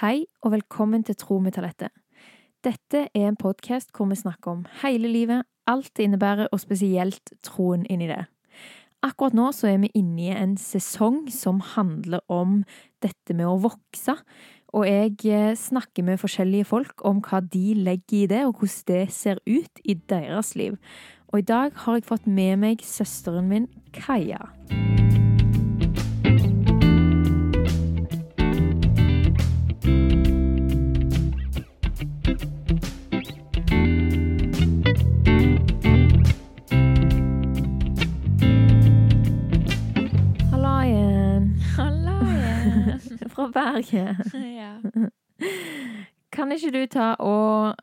[0.00, 1.90] Hei og velkommen til Tro med talentet.
[2.64, 7.34] Dette er en podkast hvor vi snakker om hele livet, alt det innebærer, og spesielt
[7.44, 8.22] troen inni det.
[9.04, 12.62] Akkurat nå så er vi inne i en sesong som handler om
[13.04, 14.16] dette med å vokse,
[14.72, 18.88] og jeg eh, snakker med forskjellige folk om hva de legger i det, og hvordan
[18.94, 20.80] det ser ut i deres liv.
[21.28, 24.46] Og i dag har jeg fått med meg søsteren min, Kaja.
[43.30, 44.16] Fra Bergen.
[44.60, 44.74] ja.
[46.34, 47.78] Kan ikke du ta og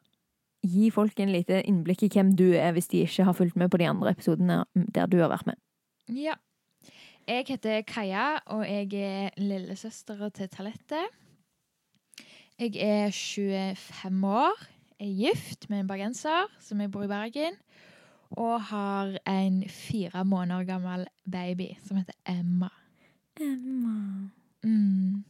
[0.64, 3.70] gi folk en lite innblikk i hvem du er, hvis de ikke har fulgt med
[3.72, 4.64] på de andre episodene
[4.96, 5.60] der du har vært med?
[6.10, 6.38] ja.
[7.28, 11.02] Jeg heter Kaja, og jeg er lillesøstera til Talette.
[12.56, 14.62] Jeg er 25 år,
[15.00, 17.60] er gift med en bergenser som jeg bor i Bergen,
[18.32, 22.70] og har en fire måneder gammel baby som heter Emma.
[23.42, 24.30] Emma.
[24.64, 25.26] Mm.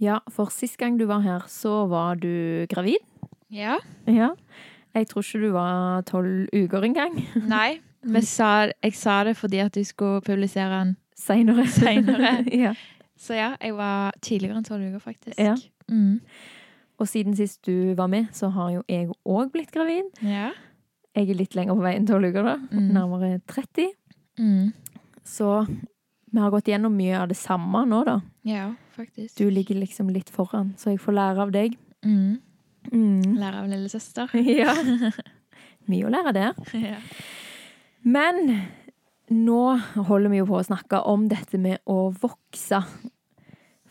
[0.00, 3.00] Ja, for sist gang du var her, så var du gravid.
[3.50, 3.78] Ja.
[4.06, 4.34] Ja.
[4.94, 7.16] Jeg tror ikke du var tolv uker engang.
[7.54, 10.96] Nei, men sa, jeg sa det fordi at du skulle publisere den.
[11.16, 11.66] Seinere.
[12.64, 12.74] Ja.
[13.16, 15.38] Så ja, jeg var tidligere enn tolv uker, faktisk.
[15.40, 15.54] Ja.
[15.88, 16.20] Mm.
[17.00, 20.10] Og siden sist du var med, så har jo jeg òg blitt gravid.
[20.20, 20.50] Ja.
[21.16, 22.56] Jeg er litt lenger på vei enn tolv uker, da.
[22.68, 22.90] Mm.
[22.92, 23.88] Nærmere 30.
[24.36, 24.74] Mm.
[25.24, 28.18] Så vi har gått gjennom mye av det samme nå, da.
[28.44, 29.36] Ja, faktisk.
[29.38, 31.76] Du ligger liksom litt foran, så jeg får lære av deg.
[32.06, 32.38] Mm.
[32.92, 33.36] Mm.
[33.40, 34.36] Lære av lillesøster.
[34.60, 34.74] Ja.
[35.90, 36.56] Mye å lære der.
[36.74, 36.98] ja.
[38.02, 38.40] Men
[39.30, 39.60] nå
[40.08, 42.80] holder vi jo på å snakke om dette med å vokse.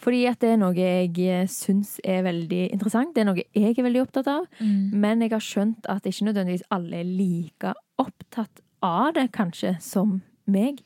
[0.06, 3.16] Fordi at det er noe jeg syns er veldig interessant.
[3.16, 4.46] Det er noe jeg er veldig opptatt av.
[4.60, 4.92] Mm.
[5.02, 10.20] Men jeg har skjønt at ikke nødvendigvis alle er like opptatt av det, kanskje, som
[10.52, 10.84] meg.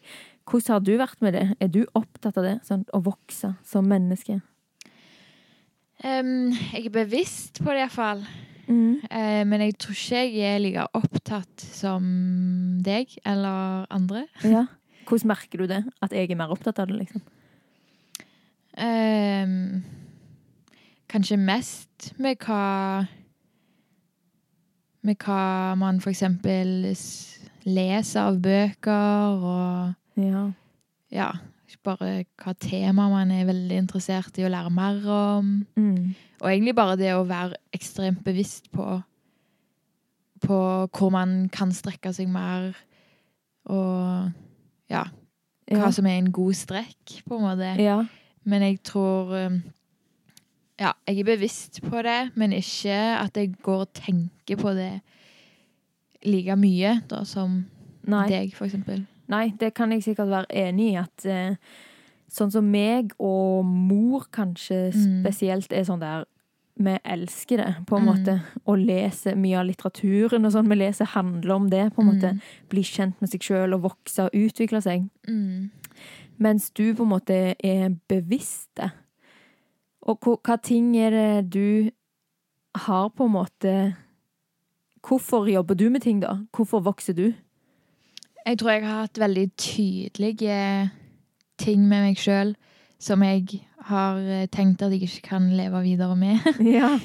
[0.50, 1.46] Hvordan har du vært med det?
[1.62, 2.56] Er du opptatt av det?
[2.66, 4.40] Sånn å vokse som menneske?
[6.02, 8.24] Um, jeg er bevisst på det, iallfall.
[8.70, 9.02] Mm.
[9.12, 12.10] Uh, men jeg tror ikke jeg er like opptatt som
[12.86, 14.26] deg eller andre.
[14.56, 14.66] Ja.
[15.10, 15.84] Hvordan merker du det?
[16.06, 17.24] At jeg er mer opptatt av det, liksom?
[18.80, 19.82] Um,
[21.10, 23.08] kanskje mest med hva
[25.02, 26.92] Med hva man for eksempel
[27.66, 30.44] leser av bøker, og Ja.
[31.12, 31.30] ja,
[31.86, 35.54] bare hva tema man er veldig interessert i å lære mer om.
[35.80, 36.16] Mm.
[36.42, 39.02] Og egentlig bare det å være ekstremt bevisst på
[40.40, 40.58] på
[40.96, 42.70] hvor man kan strekke seg mer,
[43.68, 44.30] og
[44.90, 45.02] ja,
[45.68, 45.92] hva Ja.
[45.92, 47.76] som er en god strekk, på en måte.
[47.82, 48.06] ja.
[48.46, 49.62] Men jeg tror um,
[50.80, 55.02] Ja, jeg er bevisst på det, men ikke at jeg går og tenker på det
[56.24, 57.66] like mye da, som
[58.08, 58.28] Nei.
[58.30, 59.06] deg, for eksempel.
[59.30, 60.96] Nei, det kan jeg sikkert være enig i.
[60.98, 61.56] At eh,
[62.30, 65.22] sånn som meg og mor kanskje Mm.
[65.24, 66.26] spesielt er sånn der
[66.82, 68.08] Vi elsker det, på en Mm.
[68.16, 68.42] måte.
[68.66, 71.94] Å lese mye av litteraturen og sånn vi leser, handler om det.
[71.94, 72.42] på en måte.
[72.70, 75.10] Bli kjent med seg sjøl og vokse og utvikle seg.
[75.28, 75.70] Mm.
[76.40, 78.92] Mens du på en måte er bevisst det.
[80.08, 81.92] Og hva, hva ting er det du
[82.76, 83.96] har på en måte
[85.04, 86.40] Hvorfor jobber du med ting, da?
[86.54, 87.34] Hvorfor vokser du?
[88.50, 90.90] Jeg tror jeg har hatt veldig tydelige
[91.62, 92.56] ting med meg sjøl
[93.00, 96.42] som jeg har eh, tenkt at jeg ikke kan leve videre med.
[96.80, 96.98] Ja.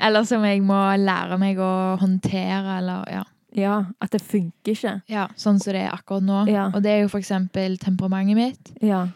[0.00, 3.24] eller som jeg må lære meg å håndtere, eller ja.
[3.58, 4.94] ja at det funker ikke.
[5.10, 6.44] ja sånn som det er akkurat nå.
[6.52, 6.70] Ja.
[6.70, 8.72] Og det er jo for eksempel temperamentet mitt.
[8.80, 9.08] Ja.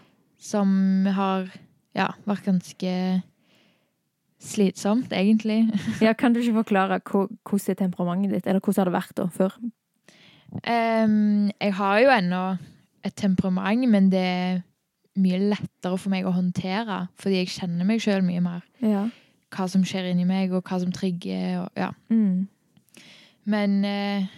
[0.42, 1.46] som har
[1.94, 2.92] ja, vært ganske
[4.38, 5.64] slitsomt, egentlig.
[6.04, 9.30] Ja, kan du ikke forklare hvordan er temperamentet ditt, eller hvordan har det vært da,
[9.30, 9.58] før?
[10.64, 12.42] Em, jeg har jo ennå
[13.04, 14.60] et temperament, men det er
[15.18, 18.62] mye lettere for meg å håndtere, fordi jeg kjenner meg sjøl mye mer.
[18.84, 19.08] Ja.
[19.54, 21.64] Hva som skjer inni meg, og hva som trigger.
[21.64, 21.90] Og, ja.
[22.12, 22.46] Mm.
[23.48, 24.28] Men uh,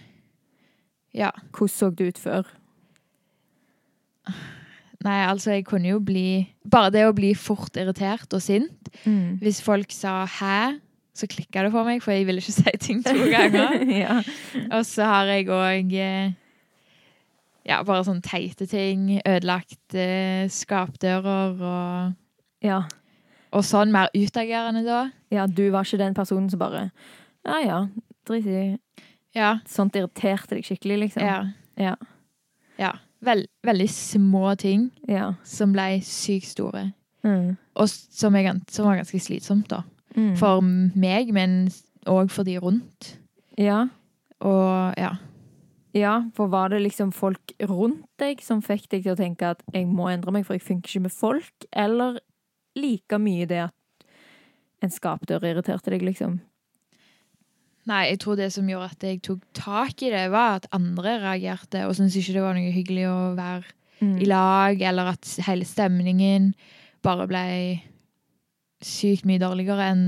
[1.13, 1.31] ja.
[1.51, 2.53] Hvordan så det ut før?
[5.01, 8.91] Nei, altså, jeg kunne jo bli Bare det å bli fort irritert og sint.
[9.03, 9.41] Mm.
[9.41, 10.79] Hvis folk sa 'hæ',
[11.13, 13.81] så klikka det for meg, for jeg ville ikke si ting to ganger.
[14.03, 14.21] ja.
[14.71, 15.97] Og så har jeg òg
[17.67, 19.19] ja, bare sånne teite ting.
[19.27, 22.15] Ødelagt eh, skapdører og,
[22.65, 22.81] ja.
[23.53, 23.93] og sånn.
[23.93, 25.03] Mer utagerende da.
[25.33, 26.89] Ja, du var ikke den personen som bare
[27.47, 27.81] Ja ja,
[28.27, 28.63] drit i
[29.37, 29.59] Ja.
[29.69, 31.23] Sånt irriterte deg skikkelig, liksom?
[31.23, 31.37] Ja.
[31.79, 31.95] Ja.
[32.77, 32.95] ja.
[33.23, 35.35] Vel, veldig små ting Ja.
[35.43, 36.91] som ble sykt store.
[37.21, 37.53] Mm.
[37.77, 39.83] og som, er, som var ganske slitsomt, da.
[40.15, 40.35] Mm.
[40.39, 41.69] For meg, men
[42.09, 43.15] òg for de rundt.
[43.59, 43.85] Ja.
[44.41, 45.13] Og ja.
[45.93, 49.61] ja, for var det liksom folk rundt deg som fikk deg til å tenke at
[49.73, 52.19] jeg må endre meg, for jeg funker ikke med folk, eller
[52.75, 54.07] like mye det at
[54.81, 56.39] en skapdør irriterte deg, liksom?
[57.89, 61.15] Nei, jeg tror det som gjorde at jeg tok tak i det, var at andre
[61.21, 64.17] reagerte og syntes ikke det var noe hyggelig å være Mm.
[64.17, 66.55] i lag, eller at hele stemningen
[67.05, 67.41] bare ble
[68.81, 70.05] sykt mye dårligere enn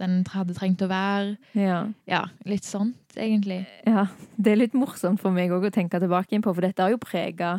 [0.00, 1.36] den hadde trengt å være.
[1.56, 1.78] Ja.
[2.08, 3.62] Ja, litt sånt, egentlig.
[3.86, 4.06] ja.
[4.36, 6.98] Det er litt morsomt for meg òg å tenke tilbake på, for dette har jo
[7.00, 7.54] prega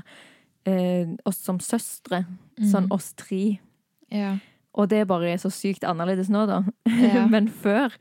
[0.67, 2.25] eh, oss som søstre.
[2.59, 2.91] Sånn Mhm.
[2.91, 3.59] oss tre.
[4.11, 4.37] Ja.
[4.75, 6.63] Og det bare er så sykt annerledes nå, da.
[6.85, 7.25] Ja.
[7.33, 7.93] Men før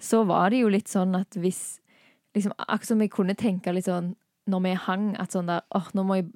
[0.00, 1.80] så var det jo litt sånn at hvis
[2.34, 4.14] liksom, Akkurat som jeg kunne tenke litt sånn
[4.48, 6.30] når vi hang, at sånn der åh, nå må jeg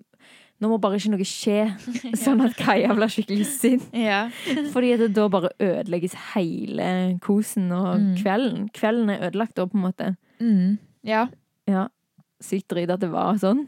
[0.60, 1.58] nå må bare ikke noe skje,
[2.24, 3.84] sånn at Kaja blir skikkelig sint.
[3.94, 4.24] ja.
[4.72, 8.16] Fordi det da bare ødelegges hele kosen og Mm.
[8.22, 8.68] kvelden.
[8.74, 10.16] Kvelden er ødelagt da, på en måte.
[10.40, 10.78] Mm.
[11.04, 11.26] ja.
[11.68, 11.86] Ja.
[12.40, 13.66] Sykt drit at det var sånn.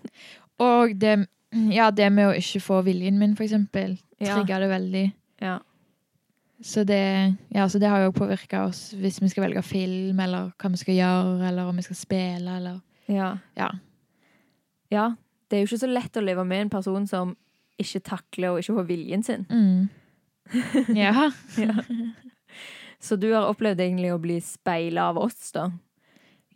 [0.62, 1.26] Og det,
[1.74, 4.36] ja, det med å ikke få viljen min, for eksempel, Ja.
[4.62, 5.12] det veldig.
[5.42, 5.58] Ja.
[6.62, 10.50] Så det, ja, så det har jo påvirka oss hvis vi skal velge film, eller
[10.60, 13.38] hva vi skal gjøre, eller om vi skal spille, eller Ja.
[13.56, 13.70] Ja.
[14.90, 15.06] ja.
[15.50, 17.32] Det er jo ikke så lett å leve med en person som
[17.80, 19.46] ikke takler og ikke får viljen sin.
[19.50, 19.88] Mm.
[20.96, 21.30] Ja.
[23.00, 25.70] Så du har opplevd egentlig å bli speila av oss, da?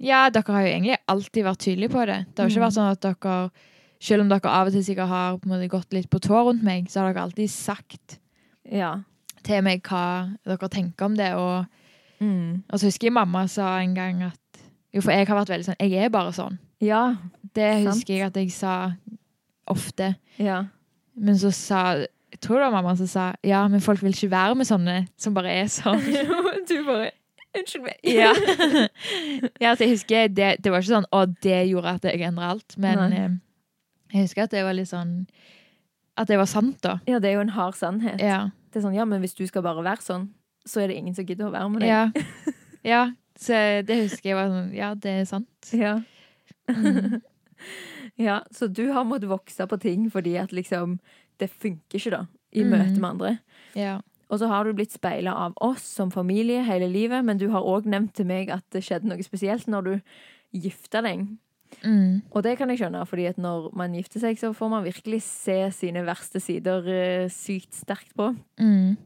[0.05, 2.17] ja, dere har jo egentlig alltid vært tydelige på det.
[2.35, 2.65] Det har ikke Mm.
[2.67, 3.51] vært sånn at dere
[4.03, 6.89] selv om dere av og til sikkert har måte gått litt på tå rundt meg,
[6.91, 8.19] så har dere alltid sagt
[8.71, 9.03] Ja.
[9.45, 11.33] til meg hva dere tenker om det.
[11.35, 11.67] Og,
[12.21, 12.63] Mm.
[12.71, 14.39] og så husker jeg mamma sa en gang at
[14.93, 16.59] Jo, for jeg har vært veldig sånn Jeg er bare sånn.
[16.81, 17.17] Ja.
[17.55, 17.91] Det Sant.
[17.95, 18.75] husker jeg at jeg sa
[19.71, 20.15] ofte.
[20.39, 20.65] Ja.
[21.15, 21.85] Men så sa
[22.35, 24.97] Jeg tror det var mamma som sa ja, men folk vil ikke være med sånne
[25.17, 26.03] som bare er sånn.
[26.69, 27.13] du bare
[27.55, 27.99] Unnskyld meg.
[28.19, 28.33] Ja.
[29.63, 32.51] ja, så jeg husker det, det var ikke sånn å, det gjorde at jeg endra
[32.57, 32.75] alt.
[32.81, 33.37] Men eh,
[34.11, 35.21] jeg husker at det var litt sånn
[36.19, 36.99] At det var sant, da.
[37.07, 38.19] Ja, det er jo en hard sannhet.
[38.23, 38.49] Ja.
[38.71, 40.29] Det er sånn, ja, men hvis du skal bare være sånn,
[40.67, 41.93] så er det ingen som gidder å være med deg.
[41.93, 42.55] Ja.
[42.95, 43.05] ja.
[43.39, 45.71] Så det husker jeg var sånn Ja, det er sant.
[45.75, 46.01] Ja.
[46.71, 47.21] Mm.
[48.21, 50.99] Ja, så du har måttet vokse på ting fordi at liksom
[51.39, 52.71] Det funker ikke, da, i Mm.
[52.71, 53.39] møte med andre.
[53.75, 54.01] Ja.
[54.31, 57.61] Og så har du blitt speila av oss som familie hele livet, men du har
[57.67, 60.01] òg nevnt til meg at det skjedde noe spesielt når du
[60.55, 61.27] gifta deg.
[61.83, 62.23] Mm.
[62.31, 65.23] Og det kan jeg skjønne, fordi at når man gifter seg, så får man virkelig
[65.27, 68.31] se sine verste sider eh, sykt sterkt på.
[68.61, 68.97] Mm.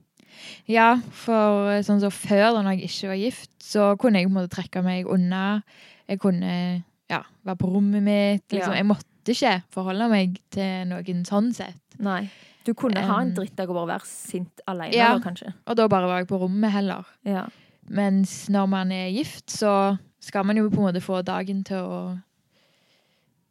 [0.68, 4.34] Ja, for eh, sånn som før, da jeg ikke var gift, så kunne jeg på
[4.34, 5.62] en måte trekke meg unna.
[6.08, 8.44] Jeg kunne ja, være på rommet mitt.
[8.52, 8.74] Liksom.
[8.74, 8.80] Ja.
[8.80, 11.80] Jeg måtte ikke forholde meg til noen sånn sett.
[12.02, 12.26] Nei.
[12.68, 15.12] Du kunne ha en Um, drittdag og bare være sint alene, ja.
[15.14, 15.54] eller, kanskje.
[15.66, 17.08] Og da bare var jeg på rommet heller.
[17.24, 17.46] Ja.
[17.88, 21.80] Mens når man er gift, så skal man jo på en måte få dagen til
[21.80, 22.00] å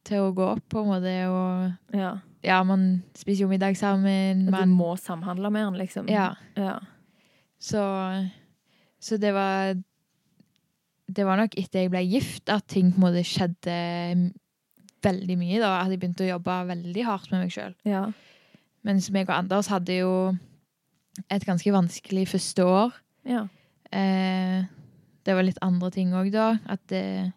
[0.07, 1.13] til å gå opp, på en måte.
[1.31, 2.13] Og ja.
[2.45, 2.87] ja, man
[3.17, 4.45] spiser jo middag sammen.
[4.45, 6.07] Og du Man, må samhandle med han, liksom.
[6.11, 6.77] ja, ja.
[7.59, 7.83] så,
[8.99, 9.75] så det var
[11.07, 13.75] Det var nok etter jeg ble gift at ting på en måte skjedde
[15.05, 15.59] veldig mye.
[15.61, 17.75] da, At jeg begynte å jobbe veldig hardt med meg sjøl.
[17.87, 18.05] Ja.
[18.87, 20.11] Mens meg og Anders hadde jo
[21.33, 22.97] et ganske vanskelig første år.
[23.27, 23.47] ja.
[23.91, 24.65] Eh,
[25.23, 26.57] det var litt andre ting òg, da.
[26.67, 27.33] At det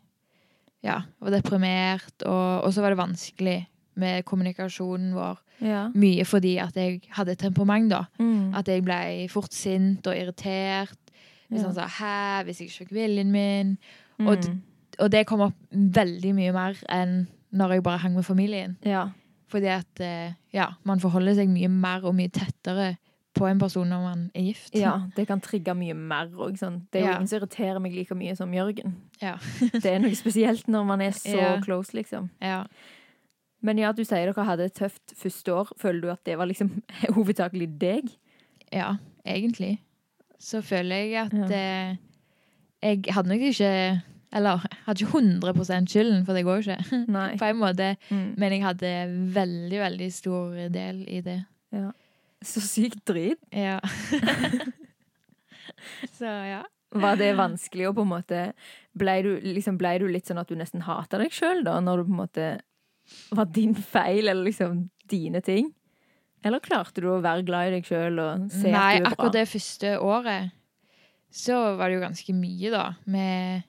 [0.82, 3.66] Ja, var deprimert, og, og så var det vanskelig
[4.00, 5.38] med kommunikasjonen vår.
[5.60, 5.88] ja.
[5.94, 8.04] Mye fordi at jeg hadde et temperament, da.
[8.18, 8.54] Mm.
[8.54, 10.96] At jeg ble fort sint og irritert.
[11.50, 13.78] Hvis han sa 'hæ', hvis jeg ikke fikk viljen min.
[14.18, 14.60] og Mm.
[15.00, 18.76] Og det kom opp veldig mye mer enn når jeg bare hang med familien.
[18.84, 19.08] Ja.
[19.48, 22.96] Fordi at eh, ja, man forholder seg mye mer og mye tettere
[23.34, 24.74] på en person når man er gift.
[24.74, 25.00] ja.
[25.16, 26.58] Det kan trigge mye mer òg.
[26.58, 26.82] Sånn.
[26.92, 27.16] Det er jo Ja.
[27.16, 28.94] ingen som irriterer meg like mye som Jørgen.
[29.22, 29.36] Ja.
[29.72, 31.60] Det er noe spesielt når man er så Ja.
[31.60, 32.30] close, liksom.
[32.42, 32.64] ja.
[33.62, 35.68] Men ja, du sier dere hadde et tøft første år.
[35.78, 36.82] Føler du at det var liksom
[37.16, 38.08] hovedsakelig deg?
[38.72, 39.78] Ja, egentlig.
[40.40, 41.46] Så føler jeg at Ja.
[41.56, 41.96] eh,
[42.82, 47.00] jeg hadde nok ikke Eller hadde ikke 100% skylden, for det går jo ikke.
[47.16, 47.36] Nei.
[47.36, 47.96] På en måte.
[48.10, 48.34] Mm.
[48.38, 48.92] Men jeg hadde
[49.34, 51.40] veldig, veldig stor del i det.
[52.42, 53.40] Så sykt drit.
[53.52, 53.80] Ja.
[56.18, 56.62] Så ja.
[56.90, 58.38] Var det vanskelig å på en måte
[58.98, 61.76] Ble du, liksom, ble du litt sånn at du nesten hata deg sjøl, da?
[61.84, 62.46] Når det på en måte
[63.34, 65.70] var din feil, eller liksom dine ting?
[66.44, 69.04] Eller klarte du å være glad i deg sjøl og se Nei, at du er
[69.04, 69.12] bra?
[69.12, 70.56] akkurat det første året
[71.30, 72.84] så var det jo ganske mye, da.
[73.06, 73.62] Med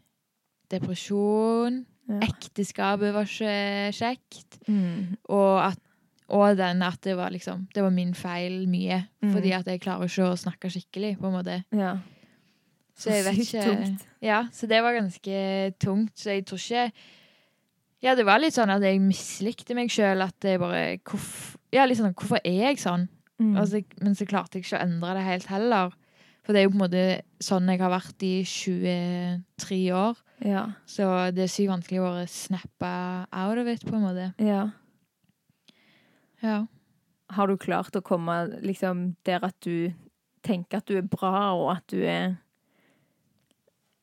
[0.71, 1.83] depresjon.
[2.09, 2.17] Ja.
[2.25, 4.57] Ekteskapet var ikke kjekt.
[4.65, 5.17] Mm.
[5.29, 5.77] Og, at,
[6.31, 9.03] Og den at det var liksom Det var min feil mye.
[9.21, 9.33] Mm.
[9.35, 11.59] Fordi at jeg klarer ikke å snakke skikkelig, på en måte.
[11.75, 11.97] Ja.
[12.97, 14.05] Så jeg vet ikke tungt.
[14.21, 15.37] Ja, så det var ganske
[15.81, 16.17] tungt.
[16.19, 16.91] Så jeg tror ikke
[18.01, 20.23] Ja, det var litt sånn at jeg mislikte meg sjøl.
[20.25, 23.07] At jeg bare hvorf, Ja, litt sånn Hvorfor er jeg sånn?
[23.41, 23.55] Mm.
[23.57, 25.93] Altså, men så klarte jeg ikke å endre det helt heller.
[26.45, 27.05] For det er jo på en måte
[27.43, 30.19] sånn jeg har vært i 23 år.
[30.45, 30.63] ja.
[30.89, 32.91] Så det er sykt vanskelig å snappe
[33.31, 34.29] out of it, på en måte.
[34.41, 34.69] ja.
[36.41, 36.63] Ja.
[37.31, 38.33] Har du klart å komme
[38.65, 39.93] liksom der at du
[40.43, 42.33] tenker at du er bra, og at du er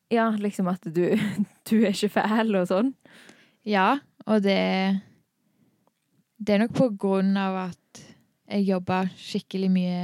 [0.09, 1.17] Ja, liksom at du,
[1.69, 2.93] du er ikke fæl og sånn?
[3.67, 4.55] Ja, og det
[6.39, 8.01] Det er nok på grunn av at
[8.49, 10.03] jeg jobba skikkelig mye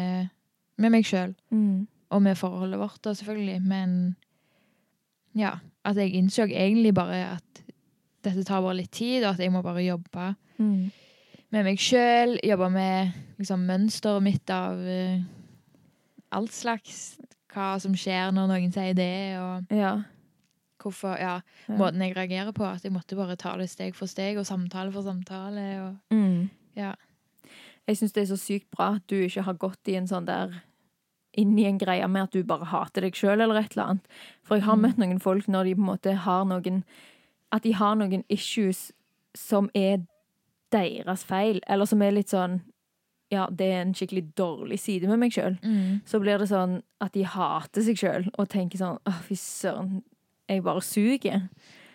[0.84, 1.32] med meg sjøl.
[1.56, 1.86] Mm.
[2.12, 3.62] Og med forholdet vårt, da, selvfølgelig.
[3.66, 4.16] Men
[5.36, 7.64] ja, at jeg innså egentlig bare at
[8.26, 10.92] dette tar bare litt tid, og at jeg må bare jobbe Mm.
[11.52, 12.38] med meg sjøl.
[12.44, 15.20] Jobbe med liksom, mønsteret mitt av uh,
[16.32, 17.18] alt slags.
[17.52, 19.98] Hva som skjer når noen sier det, og Ja.
[20.86, 22.64] Hvorfor Ja, måten jeg reagerer på.
[22.70, 25.66] At jeg måtte bare ta det steg for steg, og samtale for samtale.
[25.88, 26.50] Og, Mm.
[26.78, 26.94] ja.
[27.88, 30.26] Jeg syns det er så sykt bra at du ikke har gått i en sånn
[30.26, 30.62] der
[31.38, 34.06] inn i en greie med at du bare hater deg sjøl eller et eller annet.
[34.42, 34.82] For jeg har Mm.
[34.82, 36.84] møtt noen folk når de på en måte har noen
[37.52, 38.92] At de har noen issues
[39.36, 40.00] som er
[40.72, 42.62] deres feil, eller som er litt sånn
[43.32, 45.60] Ja, det er en skikkelig dårlig side med meg sjøl.
[45.64, 46.02] Mm.
[46.06, 50.04] Så blir det sånn at de hater seg sjøl og tenker sånn Å, fy søren,
[50.50, 51.42] jeg bare suger.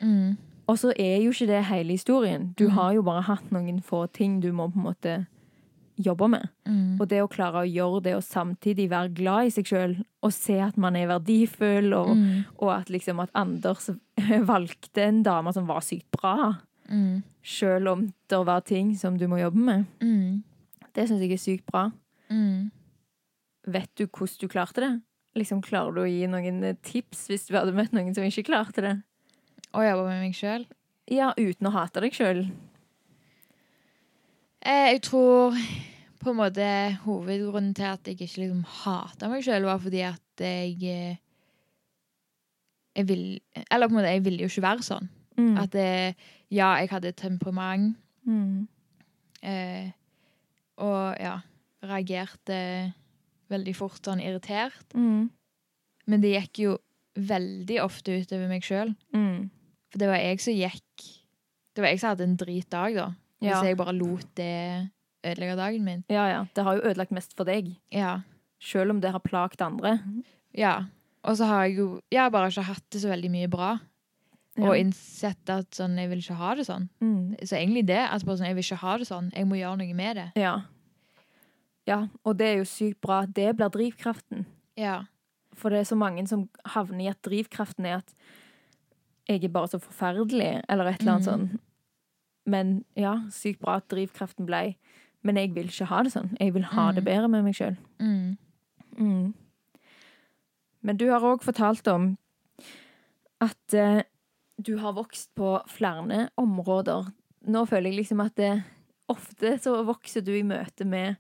[0.00, 0.36] Mm.
[0.66, 2.52] Og så er jo ikke det hele historien.
[2.58, 2.70] Du Mm.
[2.74, 5.26] har jo bare hatt noen få ting du må på en måte
[5.98, 6.48] jobbe med.
[6.66, 7.00] Mm.
[7.00, 10.32] Og det å klare å gjøre det og samtidig være glad i seg sjøl og
[10.32, 12.44] se at man er verdifull, og, Mm.
[12.58, 13.90] og at liksom at Anders
[14.46, 16.58] valgte en dame som var sykt bra,
[16.90, 17.22] Mm.
[17.44, 20.42] sjøl om det var ting som du må jobbe med, Mm.
[20.94, 21.90] det syns jeg er sykt bra.
[22.30, 22.70] Mm.
[23.66, 25.02] Vet du hvordan du klarte det?
[25.38, 28.46] Liksom Klarer du å gi noen eh, tips hvis du hadde møtt noen som ikke
[28.48, 28.94] klarte det?
[29.70, 30.64] Å jobbe med meg sjøl.
[31.10, 32.44] Ja, uten å hate deg sjøl.
[34.60, 35.54] Eh, jeg tror
[36.20, 36.66] på en måte
[37.06, 41.16] hovedgrunnen til at jeg ikke liksom hata meg sjøl, var fordi at jeg eh,
[42.98, 43.22] Jeg vil
[43.70, 45.06] Eller på en måte, jeg ville jo ikke være sånn.
[45.38, 45.54] Mm.
[45.62, 46.12] At eh,
[46.52, 47.96] ja, jeg hadde temperament,
[48.28, 48.66] Mm.
[49.42, 49.86] eh,
[50.76, 51.38] og ja,
[51.82, 52.92] reagerte
[53.50, 54.94] veldig fort sånn irritert.
[54.94, 55.30] Mm.
[56.06, 56.76] Men det gikk jo
[57.18, 58.94] veldig ofte utover meg sjøl.
[59.14, 59.50] Mm.
[59.90, 61.06] For det var jeg som gikk
[61.74, 63.04] Det var jeg som hadde en dritdag, da.
[63.40, 63.62] Hvis Ja.
[63.62, 64.90] jeg bare lot det
[65.24, 66.04] ødelegge dagen min.
[66.10, 66.44] ja, ja.
[66.54, 68.22] Det har jo ødelagt mest for deg, Ja.
[68.60, 70.00] sjøl om det har plagt andre.
[70.52, 70.84] ja.
[71.22, 73.78] Og så har jeg jo jeg har bare ikke hatt det så veldig mye bra.
[74.56, 74.64] Ja.
[74.68, 76.88] Og innsett at sånn, jeg vil ikke ha det sånn.
[77.00, 77.36] Mm.
[77.44, 77.98] Så egentlig det.
[78.10, 79.32] At bare sånn, jeg vil ikke ha det sånn.
[79.32, 80.32] Jeg må gjøre noe med det.
[80.36, 80.62] Ja.
[81.90, 82.04] Ja.
[82.24, 83.24] Og det er jo sykt bra.
[83.26, 84.46] Det blir drivkraften.
[84.78, 85.00] Ja.
[85.58, 88.14] For det er så mange som havner i at drivkraften er at
[89.30, 91.28] jeg er bare så forferdelig, eller et eller annet mm.
[91.28, 91.60] sånn.
[92.50, 94.76] Men ja, sykt bra at drivkraften blei.
[95.22, 96.32] Men jeg vil ikke ha det sånn.
[96.40, 97.10] Jeg vil ha det Mhm.
[97.10, 97.76] bedre med meg sjøl.
[98.00, 98.38] Mm.
[98.98, 99.34] Mm.
[100.82, 102.16] Men du har òg fortalt om
[103.40, 104.02] at eh,
[104.60, 107.12] du har vokst på flere områder.
[107.46, 108.64] Nå føler jeg liksom at det,
[109.08, 111.16] ofte så vokser du i møte med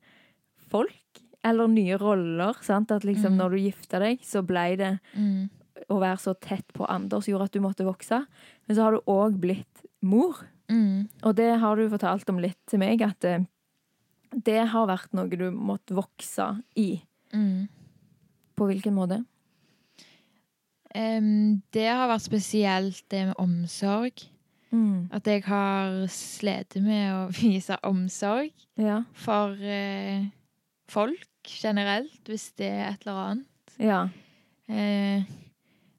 [0.70, 2.54] folk, eller nye roller.
[2.62, 2.90] sant?
[2.92, 3.38] At liksom Mm.
[3.38, 5.48] når du gifta deg, så ble det Mm.
[5.90, 8.26] å være så tett på Anders gjorde at du måtte vokse.
[8.68, 10.36] Men så har du òg blitt mor.
[10.68, 11.08] Mm.
[11.24, 13.46] Og det har du fortalt om litt til meg, at det,
[14.44, 17.02] det har vært noe du måtte vokse i.
[17.32, 17.68] Mm.
[18.56, 19.24] På hvilken måte?
[20.94, 24.24] Um, det har vært spesielt det med omsorg.
[24.72, 25.08] Mm.
[25.12, 29.02] At jeg har slitt med å vise omsorg Ja.
[29.14, 30.26] for eh,
[30.90, 33.46] folk generelt, hvis det er et eller annet.
[33.80, 34.00] Ja.
[34.68, 35.22] Eh,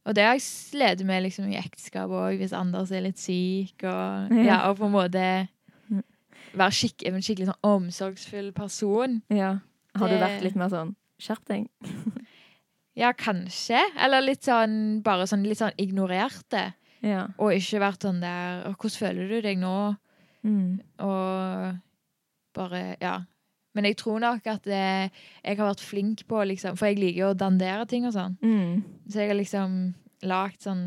[0.06, 3.84] og det har jeg slitt med liksom, i ekteskap òg, hvis Anders er litt syk.
[3.84, 4.62] Og, Ja.
[4.70, 5.48] og på en måte
[5.90, 6.04] Mm.
[6.56, 9.22] være skik en skikkelig sånn omsorgsfull person.
[9.30, 9.60] ja.
[9.96, 11.68] Har du vært litt mer sånn skjerp deg?
[12.96, 13.80] Ja, kanskje.
[13.98, 16.74] Eller litt sånn bare sånn, litt sånn ignorert det.
[17.02, 17.28] Ja.
[17.40, 19.98] Og ikke vært sånn der 'Hvordan føler du deg nå?'
[20.44, 20.80] Mm.
[21.00, 21.78] Og
[22.54, 23.22] bare Ja.
[23.76, 25.10] Men jeg tror nok at eh,
[25.46, 28.36] jeg har vært flink på liksom For jeg liker jo å dandere ting og sånn.
[28.44, 28.82] Mm.
[29.08, 29.78] Så jeg har liksom
[30.28, 30.86] lagd sånn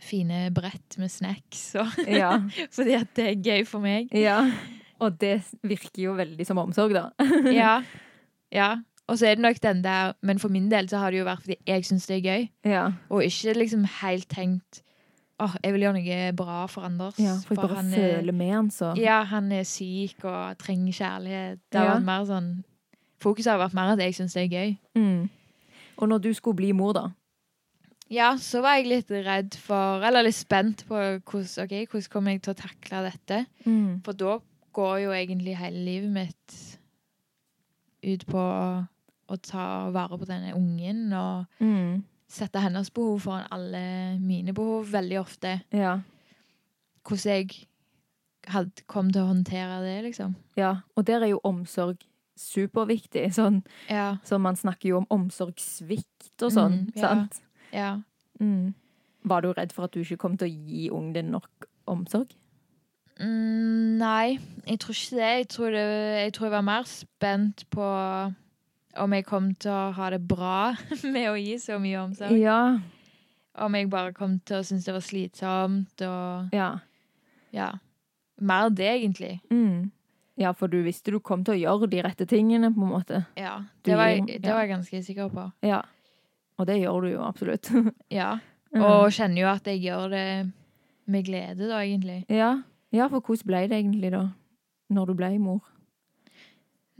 [0.00, 1.74] fine brett med snacks.
[1.80, 2.32] Og, Ja.
[2.72, 4.12] fordi at det er gøy for meg.
[4.16, 4.42] ja.
[5.00, 7.06] Og det virker jo veldig som omsorg, da.
[7.56, 7.78] Ja.
[8.60, 8.70] ja.
[9.08, 11.24] Og så er det nok den der Men for min del så har det jo
[11.26, 12.44] vært fordi jeg syns det er gøy.
[12.68, 12.82] Ja.
[13.08, 14.82] Og ikke liksom helt tenkt
[15.40, 17.18] åh, jeg vil gjøre noe bra for Anders.
[17.18, 18.92] Ja, for jeg bare han er, føler med han, så.
[19.00, 21.60] Ja, han er syk og trenger kjærlighet.
[21.72, 21.94] Det har Ja.
[21.98, 22.50] vært mer sånn
[23.20, 24.76] Fokuset har vært mer at jeg syns det er gøy.
[24.96, 25.28] Mm.
[25.98, 27.02] Og når du skulle bli mor, da?
[28.10, 32.32] Ja, så var jeg litt redd for Eller litt spent på hvordan, okay, hvordan kommer
[32.32, 33.46] jeg til å takle dette.
[33.66, 34.00] Mm.
[34.04, 34.38] For da
[34.72, 36.56] går jo egentlig hele livet mitt
[38.02, 38.86] ut på å,
[39.28, 42.02] å ta vare på denne ungen og Mm.
[42.30, 43.80] Sette hennes behov foran alle
[44.22, 45.56] mine behov veldig ofte.
[45.74, 45.96] Ja.
[47.06, 47.66] Hvordan jeg
[48.50, 50.36] hadde, kom til å håndtere det, liksom.
[50.56, 50.76] ja.
[50.96, 51.98] Og der er jo omsorg
[52.40, 53.26] superviktig.
[53.36, 54.16] Sånn, Ja.
[54.24, 57.02] så man snakker jo om omsorgssvikt og sånn, Mm, ja.
[57.08, 57.40] sant?
[57.72, 57.90] ja.
[58.40, 58.74] Mm.
[59.24, 62.30] Var du redd for at du ikke kom til å gi ungen din nok omsorg?
[63.20, 65.32] Mm, nei, jeg tror ikke det.
[65.36, 66.22] Jeg tror, det.
[66.24, 67.84] jeg tror jeg var mer spent på
[68.98, 70.72] om jeg kom til å ha det bra
[71.14, 72.36] med å gi så mye omsorg.
[72.40, 72.78] Ja.
[73.60, 76.72] Om jeg bare kom til å synes det var slitsomt og Ja.
[77.52, 77.70] ja.
[78.40, 79.40] Mer det, egentlig.
[79.52, 79.90] Mm.
[80.40, 83.26] Ja, for du visste du kom til å gjøre de rette tingene, på en måte.
[83.36, 83.58] Ja.
[83.84, 85.52] Det var, jeg- det var jeg ganske sikker på.
[85.62, 85.82] Ja.
[86.58, 87.68] Og det gjør du jo absolutt.
[88.10, 88.38] Ja.
[88.72, 88.82] Mm.
[88.86, 90.52] Og kjenner jo at jeg gjør det
[91.10, 92.24] med glede, da, egentlig.
[92.30, 92.62] ja.
[92.92, 94.28] ja, for hvordan ble det egentlig da,
[94.94, 95.60] når du ble mor?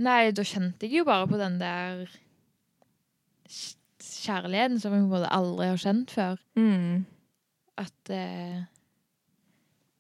[0.01, 2.07] Nei, da kjente jeg jo bare på den der
[4.01, 6.41] kjærligheten som jeg på en måte aldri har kjent før.
[6.59, 7.03] Mm.
[7.81, 8.63] At eh,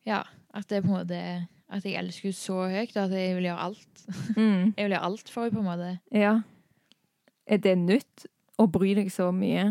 [0.08, 0.22] Ja,
[0.56, 1.20] at det på en måte
[1.70, 4.06] At jeg elsker henne så høyt at jeg vil gjøre alt.
[4.36, 4.72] Mm.
[4.76, 5.90] Jeg vil gjøre alt for henne, på en måte.
[6.10, 6.32] Ja.
[7.46, 8.24] Er det nytt
[8.58, 9.68] å bry deg så mye?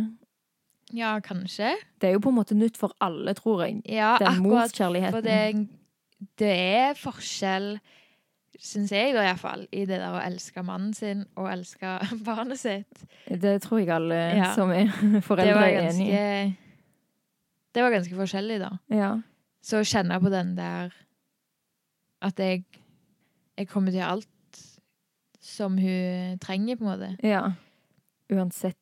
[0.95, 1.74] Ja, kanskje.
[2.01, 3.81] Det er jo på en måte nytt for alle, tror jeg.
[3.91, 5.13] Ja, Den morskjærligheten.
[5.13, 7.67] For det, det er forskjell,
[8.60, 13.03] syns jeg da iallfall, i det der å elske mannen sin og elske barnet sitt.
[13.29, 14.50] Det tror jeg alle Ja.
[14.56, 14.89] som er
[15.27, 16.58] foreldre er enig i.
[17.75, 18.72] Det var ganske forskjellig, da.
[18.89, 19.12] Ja.
[19.62, 20.94] Så å kjenne på den der
[22.22, 22.65] At jeg,
[23.58, 24.27] jeg kommer til alt
[25.39, 27.12] som hun trenger, på en måte.
[27.24, 27.51] ja.
[28.29, 28.75] Uansett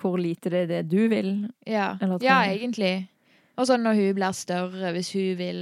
[0.00, 1.48] hvor lite det er det du vil.
[1.68, 1.90] Ja,
[2.22, 3.08] ja egentlig.
[3.58, 5.58] Og sånn når hun blir større, hvis hun vil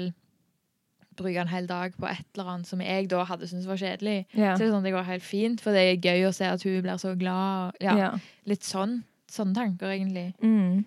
[1.17, 4.27] bruke en hel dag på et eller annet som jeg da hadde syntes var kjedelig,
[4.35, 4.55] Ja.
[4.57, 6.83] så det sånn det går helt fint, for det er gøy å se at hun
[6.83, 7.75] blir så glad.
[7.75, 8.11] Og, ja, ja.
[8.47, 9.03] Litt sånn.
[9.33, 10.35] Sånne tanker, egentlig.
[10.43, 10.85] Mm.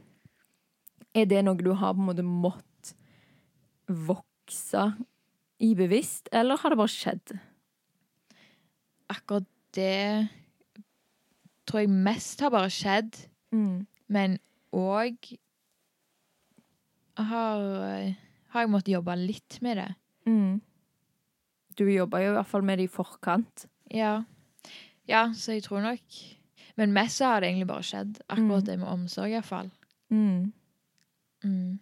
[1.15, 2.93] Er det noe du har på en måte mått
[3.87, 4.95] vokse
[5.61, 7.39] i bevisst, eller har det bare skjedd?
[9.09, 10.29] Akkurat det
[11.65, 13.85] tror jeg mest har bare skjedd, Mm.
[14.09, 14.39] men
[14.73, 15.37] òg
[17.17, 18.15] har,
[18.51, 19.89] har jeg måttet jobbe litt med det.
[20.25, 20.61] Mm.
[21.77, 23.65] Du jobba jo i hvert fall med det i forkant.
[23.93, 24.23] Ja.
[25.07, 26.01] ja, så jeg tror nok
[26.77, 28.17] Men mest så har det egentlig bare skjedd.
[28.27, 28.65] Akkurat Mm.
[28.65, 29.69] det med omsorg, iallfall.
[30.09, 30.51] Mm.
[31.43, 31.79] Mm.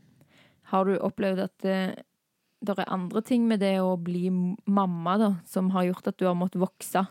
[0.70, 2.04] Har du opplevd at det,
[2.62, 6.26] det er andre ting med det å bli mamma da, som har gjort at du
[6.26, 7.08] har måttet vokse?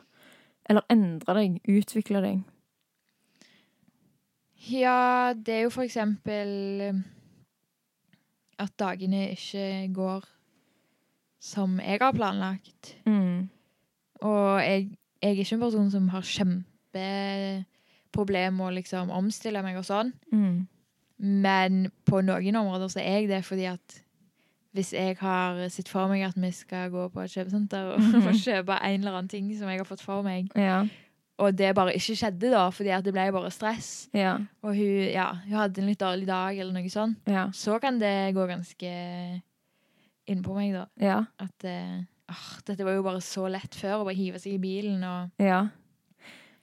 [0.70, 2.44] Eller endre deg, utvikle deg?
[4.70, 6.52] Ja, det er jo for eksempel
[6.86, 7.00] eh,
[8.62, 10.28] at dagene ikke går
[11.42, 12.92] som jeg har planlagt.
[13.08, 13.48] Mm.
[14.22, 14.84] Og jeg,
[15.22, 20.12] jeg er ikke en person som har kjempeproblemer med å liksom omstille meg og sånn.
[20.32, 20.58] Mm.
[21.42, 21.72] Men
[22.08, 23.98] på noen områder så er jeg det fordi at
[24.72, 28.32] hvis jeg har sett for meg at vi skal gå på et kjøpesenter og Mhm.
[28.40, 30.78] kjøpe en eller annen ting som jeg har fått for meg, Ja.
[31.38, 34.38] og det bare ikke skjedde da, fordi at det ble bare stress, Ja.
[34.62, 37.48] og hun, ja, hun hadde en litt dårlig dag eller noe sånt, Ja.
[37.52, 39.42] så kan det gå ganske
[40.30, 40.86] inn på meg da.
[41.02, 41.20] Ja.
[41.42, 42.02] At uh,
[42.66, 45.64] dette var jo bare så lett før, å bare hive seg i bilen og ja.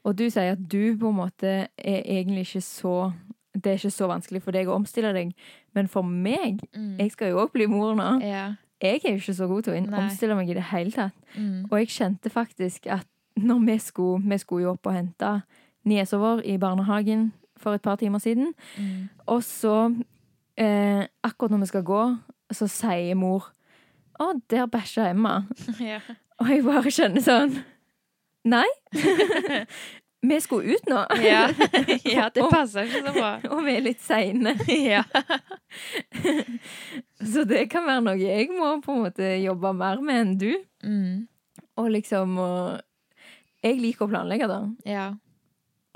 [0.08, 2.94] Og du sier at du på en måte er egentlig ikke så
[3.54, 5.34] Det er ikke så vanskelig for deg å omstille deg,
[5.76, 6.94] men for meg mm.
[7.02, 8.08] Jeg skal jo òg bli mor nå.
[8.24, 8.54] Ja.
[8.80, 11.18] Jeg er jo ikke så god til å omstille meg i det hele tatt.
[11.36, 11.66] Mm.
[11.68, 13.04] Og jeg kjente faktisk at
[13.36, 15.34] når vi skulle, vi skulle jo opp og hente
[15.90, 19.10] niesa vår i barnehagen for et par timer siden, Mm.
[19.28, 19.92] og så
[20.56, 22.04] eh, Akkurat når vi skal gå,
[22.56, 23.50] så sier mor
[24.20, 25.46] Å, der bæsja Emma.
[25.80, 26.02] ja.
[26.42, 27.54] Og jeg bare skjønner sånn
[28.50, 28.68] Nei.
[30.30, 31.04] vi skulle ut nå.
[31.24, 31.46] ja.
[32.18, 33.32] ja, det passer ikke så bra.
[33.52, 34.54] Og vi er litt seine.
[34.76, 35.04] ja.
[37.20, 40.52] Så det kan være noe jeg må på en måte jobbe mer med enn du.
[40.84, 41.28] Mm.
[41.80, 42.80] Og liksom og
[43.64, 44.62] Jeg liker å planlegge, da.
[44.88, 45.10] ja.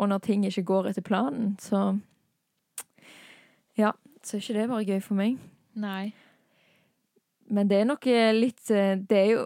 [0.02, 1.94] Og når ting ikke går etter planen, så
[3.80, 5.38] Ja, så er ikke det bare gøy for meg.
[5.80, 6.12] Nei.
[7.54, 9.42] Men det er nok eh, litt eh, Det er jo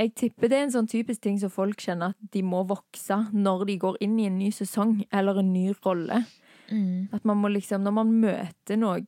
[0.00, 3.20] Jeg tipper det er en sånn typisk ting som folk kjenner at de må vokse
[3.32, 6.24] når de går inn i en ny sesong eller en ny rolle.
[6.70, 7.12] Mm.
[7.14, 9.02] At man må liksom Når man møter noe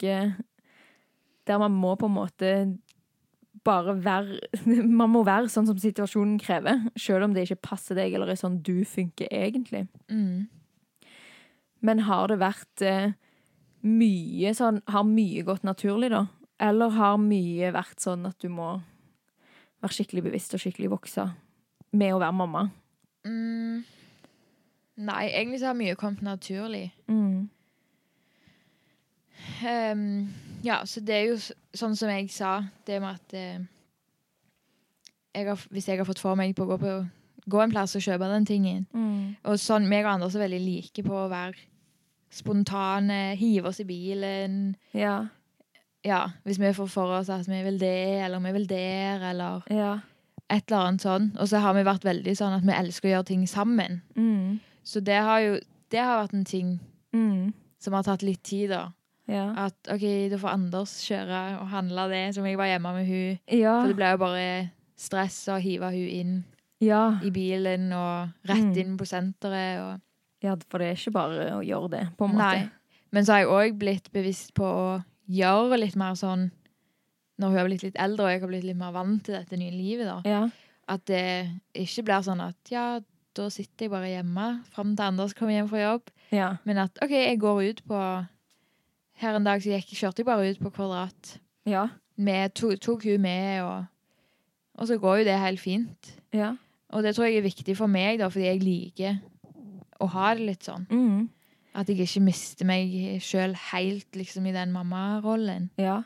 [1.49, 2.53] Der man må på en måte
[3.67, 4.39] bare være
[5.01, 8.39] Man må være sånn som situasjonen krever, selv om det ikke passer deg, eller er
[8.39, 9.87] sånn du funker egentlig.
[10.13, 10.47] Mm.
[11.87, 13.15] Men har det vært eh,
[13.87, 16.27] mye sånn Har mye gått naturlig, da?
[16.63, 18.77] Eller har mye vært sånn at du må
[19.85, 21.27] være skikkelig bevisst og skikkelig vokse
[21.97, 22.65] med å være mamma?
[23.27, 23.85] Mm.
[24.97, 26.89] Nei, egentlig så har mye kommet naturlig.
[27.11, 27.49] Mm.
[29.67, 30.07] Um,
[30.65, 31.37] ja, så det er jo
[31.77, 33.67] sånn som jeg sa, det med at eh,
[35.37, 36.95] jeg har, Hvis jeg har fått for meg på å gå, på,
[37.45, 39.37] gå en plass og kjøpe den tingen Mm.
[39.45, 41.59] Og sånn, meg og andre er veldig like på å være
[42.33, 44.77] spontane, hive oss i bilen.
[44.97, 45.27] Ja.
[46.07, 49.63] Ja, hvis vi får for oss at vi vil det, eller vi vil der, eller
[49.71, 49.99] Ja.
[50.49, 51.33] et eller annet sånn.
[51.41, 54.03] Og så har vi vært veldig sånn at vi elsker å gjøre ting sammen.
[54.17, 54.61] Mm.
[54.85, 55.59] Så det har jo
[55.91, 56.81] det har vært en ting
[57.15, 57.53] Mm.
[57.79, 58.93] som har tatt litt tid, da.
[59.29, 59.53] Ja.
[59.67, 63.39] At OK, da får Anders kjøre og handle det, som jeg var hjemme med hun.
[63.49, 63.81] Ja.
[63.83, 66.45] For det ble jo bare stress å hive hun inn
[66.81, 67.19] ja.
[67.23, 68.77] i bilen og rett Mm.
[68.79, 69.81] inn på senteret.
[69.81, 70.01] Og
[70.43, 72.39] Ja, for det er ikke bare å gjøre det, på en måte.
[72.39, 72.71] Nei.
[73.11, 76.49] Men så har jeg òg blitt bevisst på å gjøre litt mer sånn
[77.37, 79.59] når hun har blitt litt eldre og jeg har blitt litt mer vant til dette
[79.61, 80.09] nye livet.
[80.09, 80.21] da.
[80.25, 80.43] Ja.
[80.89, 81.25] At det
[81.77, 82.87] ikke blir sånn at ja,
[83.37, 86.09] da sitter jeg bare hjemme fram til Anders kommer hjem fra jobb.
[86.33, 86.55] Ja.
[86.65, 88.01] Men at OK, jeg går ut på
[89.17, 91.39] Her en dag så gikk, kjørte jeg bare ut på Kvadrat.
[91.65, 91.87] Ja.
[92.21, 93.87] Med, to, tok hun med, og,
[94.77, 96.11] og så går jo det helt fint.
[96.37, 96.51] Ja.
[96.93, 99.17] Og det tror jeg er viktig for meg, da, fordi jeg liker
[100.05, 100.85] å ha det litt sånn.
[100.93, 101.23] Mm.
[101.77, 102.93] At jeg ikke mister meg
[103.25, 105.69] sjøl helt liksom, i den mammarollen.
[105.81, 105.99] Ja.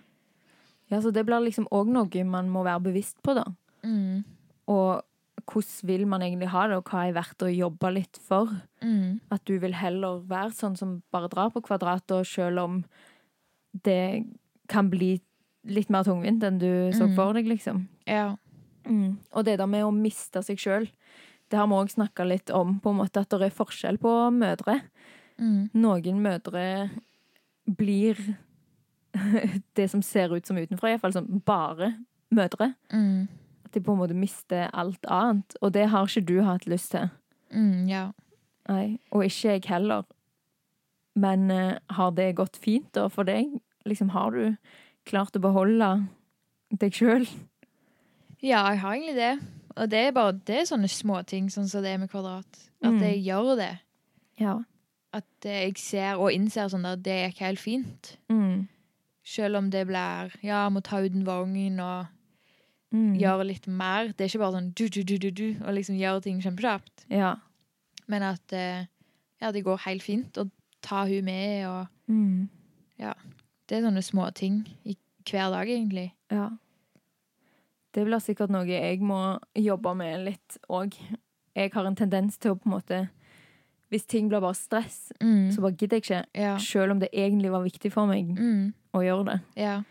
[0.90, 0.98] ja.
[1.00, 3.46] Så det blir liksom òg noe man må være bevisst på, da.
[3.86, 4.24] Mm.
[4.70, 5.04] Og
[5.50, 8.50] hvordan vil man egentlig ha det, og hva er verdt å jobbe litt for?
[8.82, 9.20] Mm.
[9.32, 12.84] At du vil heller være sånn som bare drar på kvadrat, og selv om
[13.86, 14.26] det
[14.70, 15.16] kan bli
[15.70, 17.14] litt mer tungvint enn du så Mm.
[17.16, 17.86] for deg, liksom.
[18.06, 18.36] Ja.
[18.84, 19.18] Mm.
[19.32, 20.88] Og det der med å miste seg sjøl,
[21.50, 24.30] det har vi òg snakka litt om, på en måte at det er forskjell på
[24.32, 24.80] mødre.
[25.40, 25.70] Mm.
[25.74, 26.90] Noen mødre
[27.78, 28.18] blir
[29.76, 31.94] det som ser ut som utenfra, iallfall som bare
[32.30, 32.74] mødre.
[32.92, 33.28] Mm.
[33.64, 35.56] At de på en måte mister alt annet.
[35.62, 37.08] Og det har ikke du hatt lyst til.
[37.52, 37.88] Mm.
[37.90, 38.10] ja.
[38.68, 40.04] Nei, og ikke jeg heller.
[41.18, 43.56] Men uh, har det gått fint da for deg?
[43.88, 44.52] Liksom, har du
[45.08, 45.88] klart å beholde
[46.78, 47.24] deg sjøl?
[48.40, 49.32] Ja, jeg har egentlig det.
[49.76, 52.46] Og det er bare det er sånne småting, sånn som det er med kvadrat.
[52.84, 53.00] At Mm.
[53.02, 53.72] jeg gjør det.
[54.38, 54.54] Ja.
[55.12, 58.16] At jeg ser og innser sånn at det gikk helt fint.
[58.30, 58.68] Mm.
[59.26, 62.06] Selv om det blir ja, må ta ut en vogn og
[62.92, 63.14] Mm.
[63.20, 64.08] gjøre litt mer.
[64.10, 67.04] Det er ikke bare sånn du, du, du, du, du, og liksom gjøre ting kjempekjapt.
[67.08, 67.36] Ja.
[68.10, 68.86] Men at eh,
[69.40, 70.48] ja, det går helt fint å
[70.82, 72.48] ta hun med, og Mm.
[72.98, 74.96] det er sånne småting i
[75.30, 76.12] hver dag, egentlig.
[76.32, 76.48] ja.
[77.94, 80.94] Det blir sikkert noe jeg må jobbe med litt òg.
[81.56, 83.08] Jeg har en tendens til å på en måte
[83.90, 85.50] Hvis ting blir bare stress, Mm.
[85.52, 86.24] så bare gidder jeg ikke.
[86.34, 86.56] Ja.
[86.58, 88.72] Selv om det egentlig var viktig for meg Mm.
[88.94, 89.40] å gjøre det.
[89.56, 89.82] Ja.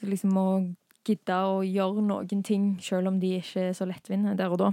[0.00, 0.74] Så liksom å
[1.06, 4.72] gidde å gjøre noen ting, selv om de ikke er så lettvinte der og da.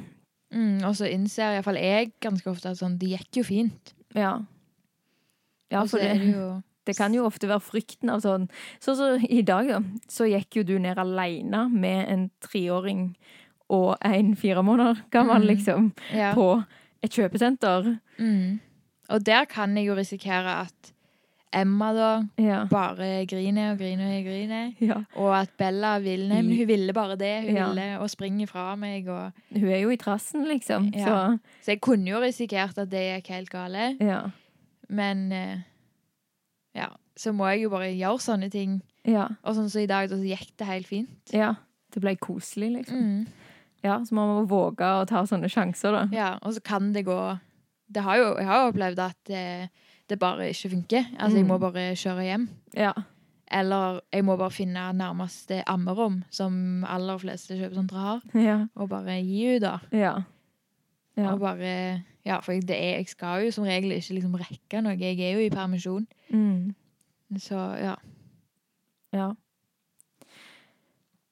[0.54, 0.84] Mm.
[0.84, 3.94] Og så innser iallfall jeg ganske ofte at sånn, det gikk jo fint.
[4.14, 4.42] Ja.
[5.72, 8.50] Ja, for det, det jo det kan jo ofte være frykten av sånn
[8.82, 9.80] Sånn som i dag, da.
[10.10, 13.14] Så gikk jo du ned aleine med en treåring
[13.70, 15.48] og en fire måneder gammel, Mm.
[15.48, 16.34] liksom, ja.
[16.34, 16.66] på
[17.04, 17.98] et kjøpesenter.
[18.20, 18.60] Mm.
[19.10, 20.94] Og der kan jeg jo risikere at
[21.54, 22.10] Emma da
[22.40, 22.66] Ja.
[22.72, 24.74] bare griner og griner og griner.
[24.80, 25.02] ja.
[25.20, 27.44] Og at Bella vil Nei, men hun ville bare det.
[27.44, 27.68] Hun Ja.
[27.68, 29.08] ville og springer fra meg.
[29.10, 30.94] Og, Hun er jo i trassen, liksom.
[30.94, 33.98] Så så jeg kunne jo risikert at det gikk helt gale.
[34.00, 34.22] ja.
[34.90, 35.58] Men eh,
[36.76, 36.88] ja,
[37.18, 38.82] så må jeg jo bare gjøre sånne ting.
[39.06, 39.28] Ja.
[39.44, 41.34] Og sånn som i dag, da gikk det helt fint.
[41.34, 41.56] ja.
[41.94, 42.98] Det ble koselig, liksom.
[42.98, 43.28] Mm.
[43.84, 46.04] Ja, Så man må våge å ta sånne sjanser, da.
[46.14, 47.40] Ja, og så kan det gå
[47.92, 49.70] det har jo, Jeg har jo opplevd at det,
[50.08, 51.06] det bare ikke funker.
[51.20, 51.48] Altså, jeg Mm.
[51.50, 52.50] må bare kjøre hjem.
[52.74, 52.94] Ja.
[53.52, 58.68] Eller jeg må bare finne nærmeste ammerom, som aller fleste kjøpesentre har, Ja.
[58.76, 59.80] og bare gi ut, da.
[59.92, 60.24] Ja.
[61.18, 61.34] Ja.
[61.34, 64.82] Og bare Ja, for jeg, det er, jeg skal jo som regel ikke liksom rekke
[64.84, 64.96] noe.
[64.96, 66.06] Jeg er jo i permisjon.
[66.32, 66.76] Mm.
[67.40, 67.96] Så ja.
[69.12, 69.32] Ja.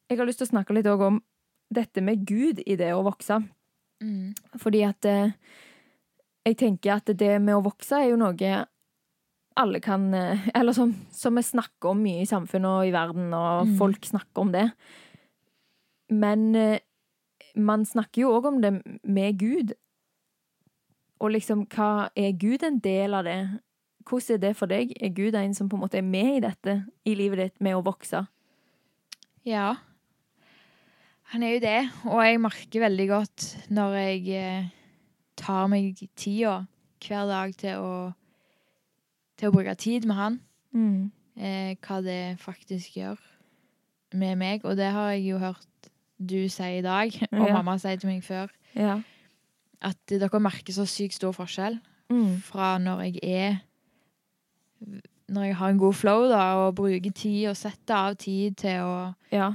[0.09, 1.21] Jeg har lyst til å snakke litt om
[1.69, 3.39] dette med Gud i det å vokse.
[4.01, 4.33] Mm.
[4.57, 5.31] Fordi at eh,
[6.47, 8.65] jeg tenker at det med å vokse er jo noe
[9.59, 13.33] alle kan eh, Eller som, som vi snakker om mye i samfunnet og i verden,
[13.33, 13.77] og Mm.
[13.77, 14.69] folk snakker om det.
[16.09, 16.79] Men eh,
[17.55, 18.71] man snakker jo òg om det
[19.03, 19.73] med Gud.
[21.19, 23.59] Og liksom, hva er Gud en del av det?
[24.07, 24.93] Hvordan er det for deg?
[25.03, 27.75] Er Gud en som på en måte er med i dette, i livet ditt, med
[27.75, 28.23] å vokse?
[29.45, 29.75] Ja.
[31.33, 34.69] Han er jo det, og jeg merker veldig godt når jeg eh,
[35.37, 36.63] tar meg tida
[37.05, 37.91] hver dag til å,
[39.37, 40.39] til å bruke tid med han,
[40.73, 41.11] Mm.
[41.37, 43.17] eh, hva det faktisk gjør
[44.13, 44.65] med meg.
[44.65, 45.65] Og det har jeg jo hørt
[46.21, 47.53] du si i dag, og Ja.
[47.55, 48.99] mamma si til meg før, Ja.
[49.81, 52.41] at dere merker så sykt stor forskjell Mm.
[52.41, 53.57] fra når jeg er
[55.29, 58.79] Når jeg har en god flow, da, og bruker tid og setter av tid til
[58.81, 59.51] å Ja.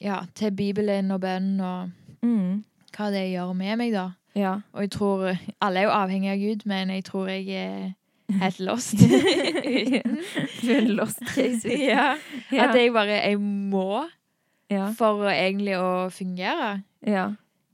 [0.00, 1.90] Ja, til Bibelen og bønn og
[2.22, 2.64] Mm.
[2.96, 4.10] hva det gjør med meg, da.
[4.34, 4.52] Ja.
[4.72, 7.92] Og jeg tror Alle er jo avhengig av Gud, men jeg tror jeg er
[8.40, 8.94] helt lost.
[9.82, 11.68] Er lost case.
[11.92, 12.14] ja.
[12.52, 14.04] At jeg bare Jeg må
[14.70, 14.86] Ja.
[14.96, 16.82] for egentlig å fungere.
[17.06, 17.26] Ja.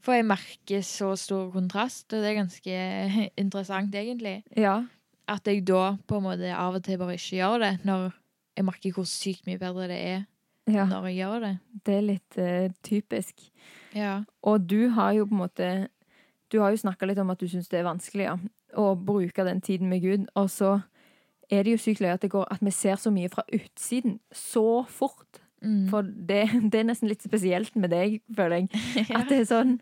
[0.02, 4.42] For jeg merker så stor kontrast, og det er ganske interessant, egentlig.
[4.56, 4.80] Ja.
[5.28, 8.08] At jeg da på en måte av og til bare ikke gjør det, når
[8.56, 10.24] jeg merker hvor sykt mye bedre det er
[10.74, 10.84] ja.
[10.90, 11.52] når jeg gjør det.
[11.86, 13.44] Det er litt uh, typisk.
[13.94, 14.22] Ja.
[14.42, 15.88] Og du har jo på en måte
[16.52, 18.36] Du har jo snakka litt om at du syns det er vanskelig ja,
[18.76, 20.26] å bruke den tiden med Gud.
[20.34, 20.80] Og så
[21.50, 24.18] er det jo sykt løye at, det går- at vi ser så mye fra utsiden
[24.32, 25.40] så fort.
[25.62, 25.88] Mm.
[25.90, 28.68] For det, det er nesten litt spesielt med deg, føler jeg.
[29.18, 29.78] At det er sånn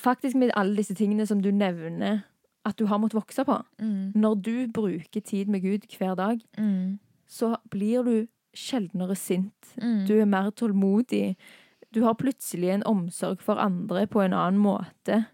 [0.00, 2.20] Faktisk med alle disse tingene som du nevner
[2.68, 3.54] at du har måttet vokse på.
[3.80, 4.12] Mm.
[4.14, 6.98] Når du bruker tid med Gud hver dag, Mm.
[7.26, 9.74] så blir du sjeldnere sint.
[9.80, 10.06] Mm.
[10.08, 11.36] Du er mer tålmodig.
[11.94, 15.24] Du har plutselig en omsorg for andre på en annen måte.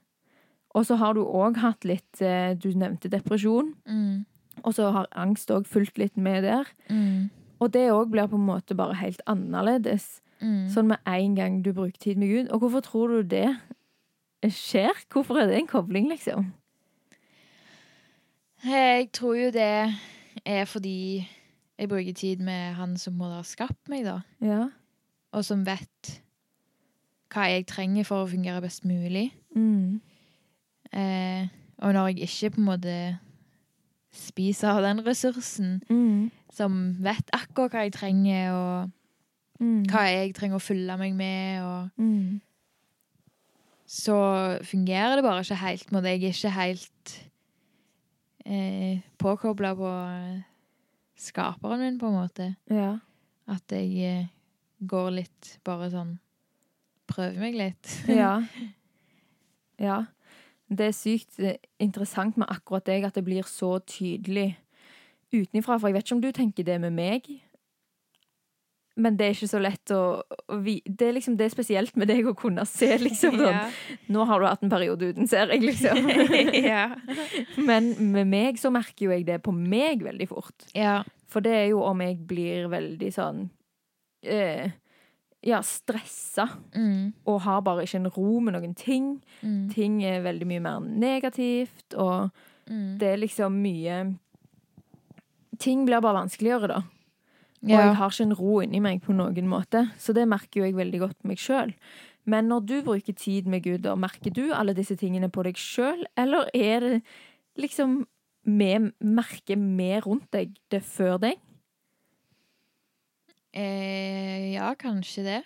[0.76, 3.74] Og så har du òg hatt litt eh, Du nevnte depresjon.
[3.88, 4.26] Mm.
[4.64, 6.68] Og så har angst òg fulgt litt med der.
[6.88, 7.28] Mm.
[7.60, 10.20] Og det òg blir på en måte bare helt annerledes.
[10.40, 10.68] Mm.
[10.72, 12.52] Sånn med en gang du bruker tid med Gud.
[12.52, 13.56] Og hvorfor tror du det
[14.52, 14.92] skjer?
[15.12, 16.50] Hvorfor er det en kobling, liksom?
[18.66, 19.94] Jeg tror jo det
[20.44, 21.26] er fordi
[21.78, 24.20] jeg bruker tid med han som må ha skapt meg, da.
[24.40, 24.68] Ja.
[25.32, 26.20] Og som vet
[27.34, 29.32] hva jeg trenger for å fungere best mulig.
[29.54, 30.00] Mm.
[30.92, 31.48] Eh,
[31.82, 32.96] og når jeg ikke på en måte
[34.16, 36.30] spiser av den ressursen, Mm.
[36.52, 38.90] som vet akkurat hva jeg trenger, og
[39.60, 39.84] Mm.
[39.90, 42.40] hva jeg trenger å fylle meg med, og Mm.
[43.86, 45.90] så fungerer det bare ikke helt.
[45.90, 47.28] Jeg er ikke helt
[48.46, 49.90] eh, påkobla på
[51.16, 52.48] skaperen min, på en måte.
[52.70, 52.98] Ja.
[53.48, 54.28] At jeg eh,
[54.86, 56.16] går litt bare sånn
[57.06, 57.90] Prøver meg litt.
[58.10, 58.40] Ja.
[59.78, 59.98] ja.
[60.66, 64.56] Det er sykt eh, interessant med akkurat deg at det blir så tydelig
[65.30, 65.78] utenifra.
[65.78, 67.28] For jeg vet ikke om du tenker det med meg,
[68.96, 71.96] men det er ikke så lett å, å vi, Det er liksom det er spesielt
[72.00, 73.36] med deg å kunne se, liksom.
[73.42, 73.52] Sånn.
[73.52, 73.66] Ja.
[74.08, 76.08] Nå har du hatt en periode uten, ser liksom.
[76.54, 76.86] ja.
[77.68, 80.68] Men med meg så merker jo jeg det på meg veldig fort.
[80.74, 81.02] ja.
[81.28, 83.40] For det er jo om jeg blir veldig sånn
[84.22, 84.70] eh,
[85.44, 86.46] Ja, stressa.
[86.72, 87.12] Mm.
[87.26, 89.08] Og har bare ikke en ro med noen ting.
[89.42, 89.64] Mm.
[89.74, 92.30] Ting er veldig mye mer negativt, og
[92.66, 92.96] Mm.
[92.98, 93.96] det er liksom mye
[95.62, 96.80] Ting blir bare vanskeligere, da.
[97.62, 97.80] Og Ja.
[97.86, 99.90] jeg har ikke en ro inni meg på noen måte.
[99.98, 101.74] Så det merker jo jeg veldig godt på meg sjøl.
[102.26, 105.54] Men når du bruker tid med Gud, da, merker du alle disse tingene på deg
[105.54, 107.02] sjøl, eller er det
[107.56, 108.06] liksom
[108.46, 111.38] vi merker vi rundt deg det før deg?
[113.56, 115.42] Eh, ja, kanskje det.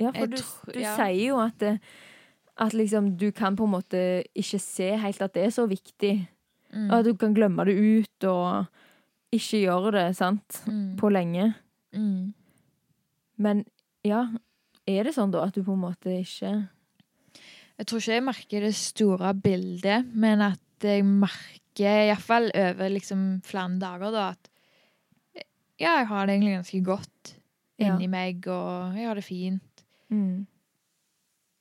[0.00, 0.38] Ja, for du,
[0.72, 0.94] du ja.
[0.96, 1.76] sier jo at, det,
[2.58, 4.00] at liksom du kan på en måte
[4.34, 6.16] ikke se helt at det er så viktig.
[6.72, 6.88] Mm.
[6.90, 8.66] At du kan glemme det ut og
[9.32, 10.96] ikke gjøre det, sant, Mm.
[11.00, 11.54] på lenge.
[11.94, 12.32] Mm.
[13.38, 13.64] Men
[14.04, 14.26] ja,
[14.86, 16.68] er det sånn da at du på en måte ikke
[17.78, 23.40] Jeg tror ikke jeg merker det store bildet, men at jeg merker, iallfall over liksom
[23.42, 24.48] flere dager, da, at
[25.80, 27.34] ja, jeg har det egentlig ganske godt
[27.78, 27.96] Ja.
[27.96, 29.84] inni meg, og jeg har det fint.
[30.10, 30.46] mm,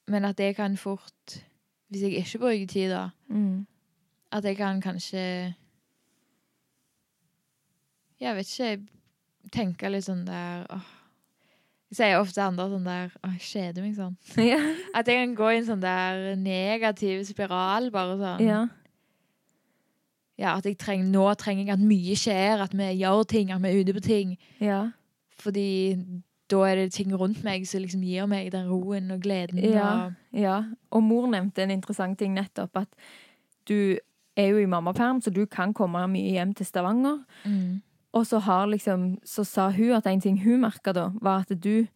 [0.07, 1.41] Men at det kan fort,
[1.89, 3.65] hvis jeg ikke bruker tid, da, mm,
[4.31, 5.55] at jeg kan kanskje
[8.21, 8.71] Jeg vet ikke,
[9.41, 10.89] Jeg tenker litt sånn der åh.
[11.91, 14.13] Jeg sier ofte andre sånn der Åh, jeg kjeder meg sånn.
[14.51, 14.59] ja,
[14.95, 18.45] At jeg kan gå i en sånn der negativ spiral, bare sånn.
[18.45, 18.61] ja,
[20.39, 23.61] Ja, at jeg trenger, nå trenger jeg at mye skjer, at vi gjør ting, at
[23.61, 24.37] vi er ute på ting.
[24.63, 24.83] ja,
[25.41, 25.67] Fordi
[26.51, 29.59] da er det ting rundt meg som liksom gir meg den roen og gleden.
[29.63, 29.91] Ja.
[30.07, 30.55] Og, ja.
[30.91, 32.89] Og mor nevnte en interessant ting nettopp, at
[33.69, 33.97] du
[34.35, 37.21] er jo i mammaperm, så du kan komme mye hjem til Stavanger.
[37.45, 37.81] mm,
[38.13, 41.53] Og så, har liksom, så sa hun at en ting hun merka da, var at
[41.63, 41.87] du,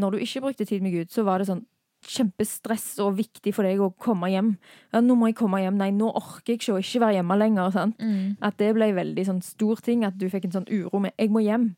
[0.00, 1.64] når du ikke brukte tid med Gud, så var det sånn
[2.08, 4.52] kjempestress og viktig for deg å komme hjem.
[4.94, 5.76] Ja, nå må jeg komme hjem.
[5.80, 7.78] Nei, nå orker jeg ikke å ikke være hjemme lenger.
[7.98, 11.00] Mm, At det ble en veldig sånn stor ting, at du fikk en sånn uro
[11.02, 11.74] med 'jeg må hjem'.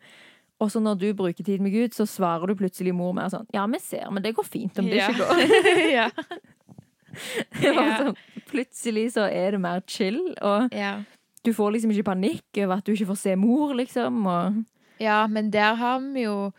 [0.60, 3.46] Og så når du bruker tid med Gud, så svarer du plutselig mor mer sånn
[3.52, 5.08] Ja, vi ser, men det går fint om det Ja.
[5.08, 5.90] ikke går.
[5.98, 6.10] ja.
[7.60, 11.02] Det var sånn, plutselig så er det mer chill, og ja.
[11.44, 14.26] Du får liksom ikke panikk over at du ikke får se mor, liksom.
[14.26, 14.64] Og
[15.00, 16.50] Ja, men der har vi jo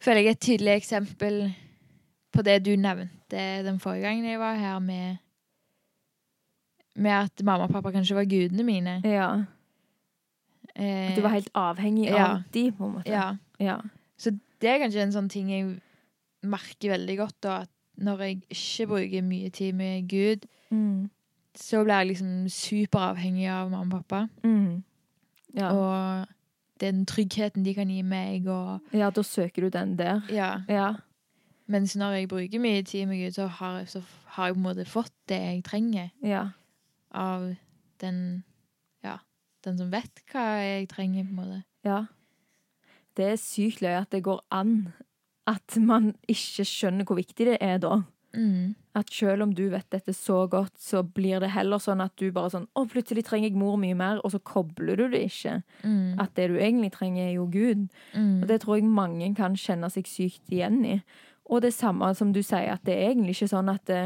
[0.00, 1.54] Føler jeg et tydelig eksempel
[2.32, 5.16] på det du nevnte den forrige gangen jeg var her, med
[6.96, 9.00] Med at mamma og pappa kanskje var gudene mine.
[9.04, 9.44] ja,
[10.76, 12.26] Eh, at du var helt avhengig ja.
[12.36, 13.10] av de, på en måte.
[13.10, 13.36] ja.
[13.58, 13.80] Ja.
[14.16, 14.30] Så
[14.62, 15.80] det er kanskje en sånn ting jeg
[16.46, 21.10] merker veldig godt, da, at når jeg ikke bruker mye tid med Gud, Mm.
[21.56, 24.28] Så blir jeg liksom superavhengig av mamma og pappa.
[24.46, 24.82] Mm.
[25.56, 25.70] Ja.
[25.74, 26.26] Og
[26.80, 30.22] den tryggheten de kan gi meg, og ja, da søker du den der.
[30.32, 30.60] Ja.
[30.68, 30.92] Ja.
[31.70, 34.02] Mens når jeg bruker mye tid med Gud, så har, jeg, så
[34.36, 36.48] har jeg på en måte fått det jeg trenger Ja.
[37.12, 37.54] av
[38.00, 38.44] den
[39.04, 39.18] Ja,
[39.64, 41.62] den som vet hva jeg trenger, på en måte.
[41.84, 42.04] ja.
[43.16, 44.92] Det er sykt løye at det går an
[45.50, 48.02] at man ikke skjønner hvor viktig det er da.
[48.36, 48.74] Mm.
[48.94, 52.30] At selv om du vet dette så godt, så blir det heller sånn at du
[52.34, 55.60] bare sånn Å, plutselig trenger jeg mor mye mer, og så kobler du det ikke.
[55.82, 56.18] Mm.
[56.22, 57.86] At det du egentlig trenger, er jo Gud.
[58.14, 58.40] Mm.
[58.42, 60.96] Og det tror jeg mange kan kjenne seg sykt igjen i.
[61.50, 64.02] Og det samme som du sier, at det er egentlig ikke sånn at det,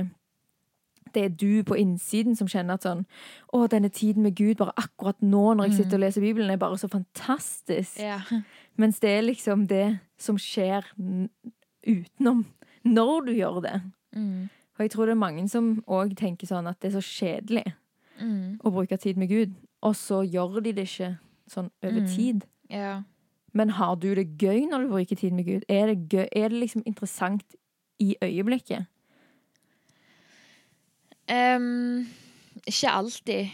[1.15, 3.05] det er du på innsiden som kjenner at sånn
[3.53, 6.61] Å, denne tiden med Gud, bare akkurat nå når jeg sitter og leser Bibelen, er
[6.61, 8.01] bare så fantastisk.
[8.01, 8.21] Ja.
[8.81, 9.87] Mens det er liksom det
[10.21, 10.89] som skjer
[11.85, 12.47] utenom
[12.85, 13.77] når du gjør det.
[14.15, 14.49] Mm.
[14.75, 17.73] Og jeg tror det er mange som òg tenker sånn at det er så kjedelig
[18.21, 18.61] Mm.
[18.63, 21.19] å bruke tid med Gud, og så gjør de det ikke
[21.51, 22.17] sånn over Mm.
[22.17, 22.45] tid.
[22.71, 23.03] ja.
[23.57, 25.65] Men har du det gøy når du bruker tid med Gud?
[25.69, 27.45] Er det, gøy, er det liksom interessant
[28.01, 28.87] i øyeblikket?
[31.31, 32.07] Um,
[32.67, 33.53] ikke alltid.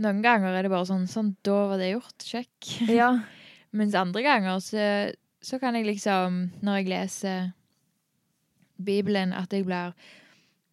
[0.00, 2.24] Noen ganger er det bare sånn Sånn, da var det gjort.
[2.24, 2.88] Sjekk.
[2.90, 3.10] Ja.
[3.74, 5.12] Mens andre ganger så,
[5.42, 7.52] så kan jeg liksom, når jeg leser
[8.82, 9.92] Bibelen, at jeg blir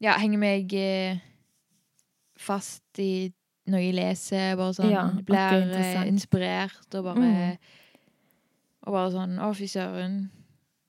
[0.02, 1.20] Ja, henger meg eh,
[2.42, 3.32] fast i
[3.70, 7.58] når jeg leser, bare sånn Ja, Blir eh, inspirert og bare Mm.
[8.88, 10.16] Og bare sånn Å, fy søren.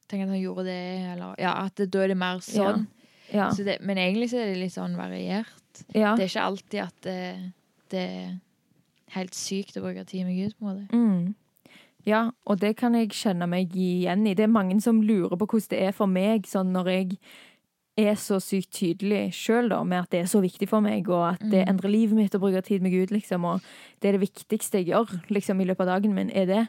[0.08, 0.78] Tenk at han gjorde det,
[1.12, 2.86] eller Ja, at det, da er det mer sånn.
[3.32, 3.50] Ja.
[3.52, 5.84] Så det, men egentlig så er det litt sånn variert.
[5.94, 6.14] ja.
[6.16, 7.52] Det er ikke alltid at det,
[7.92, 8.32] det er
[9.14, 10.96] helt sykt å bruke tid med Gud, på en måte.
[10.96, 11.34] Mm.
[12.04, 14.34] Ja, og det kan jeg kjenne meg igjen i.
[14.34, 17.18] Det er mange som lurer på hvordan det er for meg, sånn når jeg
[18.00, 21.34] er så sykt tydelig sjøl, da, med at det er så viktig for meg, og
[21.34, 21.68] at det Mm.
[21.74, 23.60] endrer livet mitt å bruke tid med Gud, liksom, og
[24.00, 26.68] det er det viktigste jeg gjør, liksom, i løpet av dagen min, er det.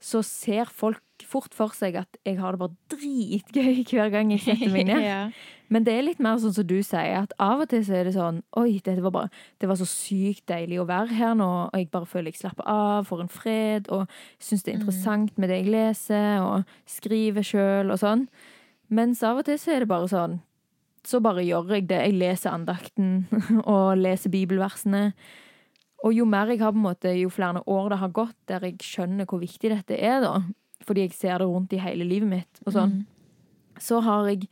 [0.00, 4.44] Så ser folk fort for seg at jeg har det bare dritgøy hver gang jeg
[4.46, 5.02] setter meg ned.
[5.12, 5.22] ja.
[5.70, 8.08] Men det er litt mer sånn som du sier, at av og til så er
[8.08, 9.28] det sånn Oi, dette var bare
[9.60, 12.66] Det var så sykt deilig å være her nå, og jeg bare føler jeg slapper
[12.66, 14.10] av, får en fred, og
[14.42, 18.24] syns det er interessant med det jeg leser, og skriver sjøl og sånn.
[18.90, 20.40] Mens av og til så er det bare sånn
[21.06, 22.00] Så bare gjør jeg det.
[22.08, 23.28] Jeg leser andakten
[23.62, 25.12] og leser bibelversene.
[26.04, 28.60] Og jo mer jeg har på en måte, jo flere år det har gått der
[28.60, 30.42] jeg skjønner hvor viktig dette er, da,
[30.86, 33.06] fordi jeg ser det rundt i hele livet mitt, og sånn, Mm.
[33.78, 34.48] så har jeg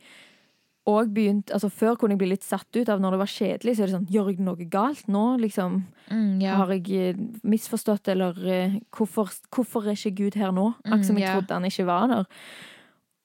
[0.87, 3.75] òg begynt altså Før kunne jeg bli litt satt ut av når det var kjedelig.
[3.75, 5.37] Så er det sånn Gjør jeg noe galt nå?
[5.39, 6.55] Liksom, Mm, ja.
[6.55, 10.73] Har jeg eh, misforstått, eller eh, hvorfor, hvorfor er ikke Gud her nå?
[10.85, 11.35] Akkurat som Mm, jeg yeah.
[11.37, 12.25] trodde han ikke var der.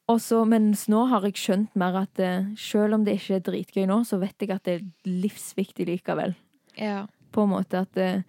[0.08, 3.40] Og så, mens nå har jeg skjønt mer at eh, selv om det ikke er
[3.40, 6.34] dritgøy nå, så vet jeg at det er livsviktig likevel.
[6.76, 7.06] ja.
[7.35, 8.23] På en måte at eh,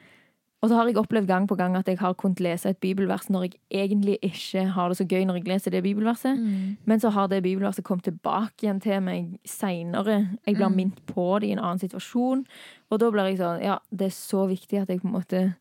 [0.64, 3.28] Og så har jeg opplevd gang på gang at jeg har kunnet lese et bibelvers
[3.30, 6.40] når jeg egentlig ikke har det så gøy når jeg leser det bibelverset.
[6.40, 6.78] Mm.
[6.90, 10.16] Men så har det bibelverset kommet tilbake igjen til meg seinere.
[10.48, 10.76] Jeg blir Mm.
[10.80, 12.46] minnet på det i en annen situasjon.
[12.90, 15.54] Og da blir jeg sånn Ja, det er så viktig at jeg på en måte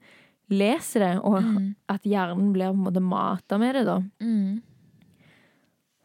[0.48, 1.74] leser det, og Mm.
[1.88, 3.98] at hjernen blir på en måte mata med det, da.
[4.20, 4.62] Mm.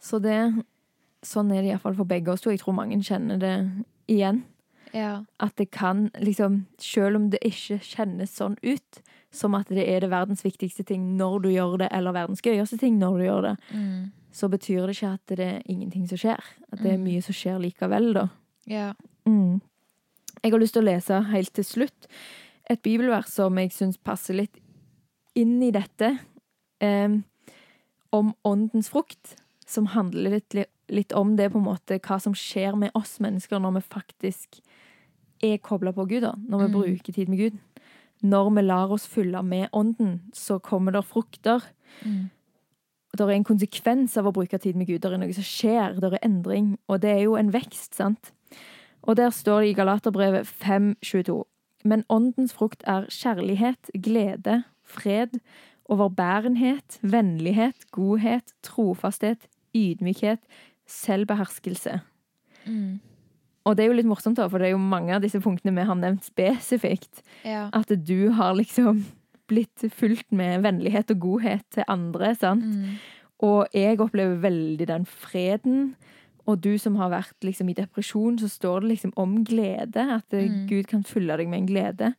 [0.02, 0.66] Så det
[1.22, 2.50] Sånn er det iallfall for begge oss to.
[2.50, 4.44] Jeg tror mange kjenner det igjen.
[4.94, 5.24] Ja.
[5.40, 10.00] At det kan liksom Selv om det ikke kjennes sånn ut, som at det er
[10.02, 13.42] det verdens viktigste ting når du gjør det, eller verdens gøyeste ting når du gjør
[13.42, 14.12] det, Mm.
[14.32, 16.40] så betyr det ikke at det er ingenting som skjer.
[16.72, 17.04] At det er Mm.
[17.04, 18.28] mye som skjer likevel, da.
[18.66, 18.94] Ja.
[19.28, 19.62] Mm.
[20.44, 22.08] Jeg har lyst til å lese helt til slutt
[22.70, 24.58] et bibelvers som jeg syns passer litt
[25.36, 26.20] inn i dette,
[26.82, 27.24] um,
[28.12, 29.36] om åndens frukt,
[29.66, 33.60] som handler litt, litt om det, på en måte, hva som skjer med oss mennesker
[33.60, 34.60] når vi faktisk
[35.44, 36.74] er kobla på Gud, da, når vi Mm.
[36.74, 37.60] bruker tid med Gud.
[38.24, 41.64] Når vi lar oss fylle med ånden, så kommer det frukter.
[42.04, 42.30] Mm.
[43.18, 45.02] Det er en konsekvens av å bruke tid med Gud.
[45.02, 46.78] Det er noe som skjer, det er endring.
[46.88, 48.32] Og det er jo en vekst, sant?
[49.04, 51.44] Og der står det i Galaterbrevet 5.22.
[51.86, 55.40] Men åndens frukt er kjærlighet, glede, fred,
[55.90, 60.40] overbærenhet, vennlighet, godhet, trofasthet, ydmykhet,
[60.88, 62.02] selvbeherskelse.
[62.66, 63.00] Mm.
[63.70, 65.76] Og det er jo litt morsomt, da, for det er jo mange av disse punktene
[65.76, 67.22] vi har nevnt spesifikt.
[67.46, 67.68] Ja.
[67.76, 69.04] At du har liksom
[69.50, 72.66] blitt fulgt med vennlighet og godhet til andre, sant?
[72.66, 72.98] Mm.
[73.46, 75.94] Og jeg opplever veldig den freden.
[76.50, 80.02] Og du som har vært liksom i depresjon, så står det liksom om glede.
[80.18, 80.68] At Mm.
[80.68, 82.14] Gud kan fylle deg med en glede.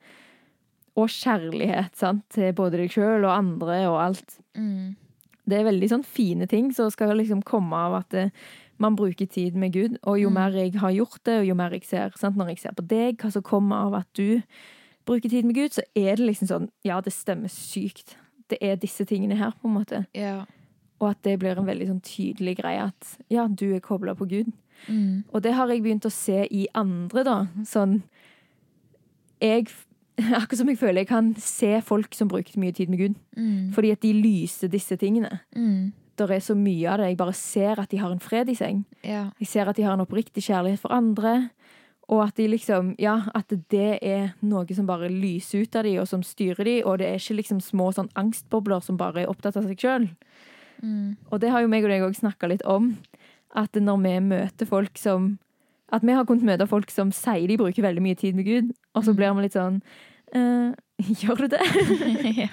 [0.97, 2.25] Og kjærlighet sant?
[2.31, 4.39] til både deg sjøl og andre og alt.
[4.57, 4.97] Mm.
[5.47, 8.31] Det er veldig sånn fine ting som skal liksom komme av at eh,
[8.81, 9.99] man bruker tid med Gud.
[10.03, 10.35] Og jo Mm.
[10.35, 12.37] mer jeg har gjort det, og jo mer jeg ser sant?
[12.37, 14.43] Når jeg ser på deg, hva som kommer av at du
[15.07, 18.17] bruker tid med Gud, så er det liksom sånn Ja, det stemmer sykt.
[18.49, 20.07] Det er disse tingene her, på en måte.
[20.15, 20.45] Ja.
[21.01, 24.29] Og at det blir en veldig sånn tydelig greie at ja, du er kobla på
[24.29, 24.53] Gud.
[24.89, 25.25] Mm.
[25.33, 27.47] Og det har jeg begynt å se i andre, da.
[27.65, 28.03] Sånn
[29.41, 29.69] Jeg
[30.19, 33.15] Akkurat som jeg føler jeg kan se folk som bruker mye tid med Gud.
[33.39, 33.73] Mm.
[33.73, 35.41] Fordi at de lyser disse tingene.
[35.57, 35.93] Mm.
[36.29, 37.07] Det er så mye av det.
[37.09, 38.85] Jeg bare ser at de har en fred i seg.
[39.07, 39.31] Ja.
[39.41, 41.51] Jeg ser at de har en oppriktig kjærlighet for andre.
[42.11, 45.99] Og at de liksom Ja, at det er noe som bare lyser ut av de,
[46.01, 49.31] og som styrer de, og det er ikke liksom små sånn angstbobler som bare er
[49.31, 50.09] opptatt av seg sjøl.
[50.83, 51.17] Mm.
[51.31, 52.97] Og det har jo meg og deg òg snakka litt om.
[53.55, 55.39] At når vi møter folk som
[55.93, 58.69] At vi har kunnet møte folk som sier de bruker veldig mye tid med Gud,
[58.95, 59.17] og så Mm.
[59.17, 59.83] blir vi litt sånn
[60.33, 61.61] eh, Gjør du det?
[62.47, 62.49] ja.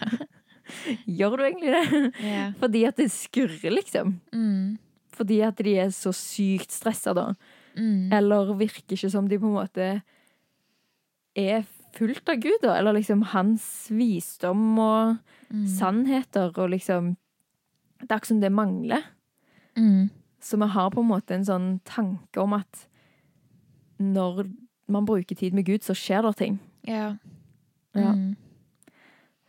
[1.07, 2.01] Gjør du egentlig det?
[2.23, 2.51] Yeah.
[2.59, 4.19] Fordi at det skurrer, liksom.
[4.33, 4.77] Mm.
[5.17, 7.29] Fordi at de er så sykt stressa, da.
[7.77, 8.11] Mm.
[8.13, 9.87] Eller virker ikke som de på en måte
[11.37, 11.65] er
[11.97, 12.75] fullt av Gud, da.
[12.77, 15.17] Eller liksom hans visdom og
[15.49, 15.65] Mm.
[15.67, 17.15] sannheter, og liksom
[17.99, 19.03] Det er akkurat som det mangler.
[19.75, 20.09] Mm.
[20.39, 22.87] Så vi har på en måte en sånn tanke om at
[23.99, 24.51] når
[24.87, 26.59] man bruker tid med Gud, så skjer det ting.
[26.85, 27.15] Ja.
[27.95, 28.11] Ja.
[28.13, 28.35] Mm.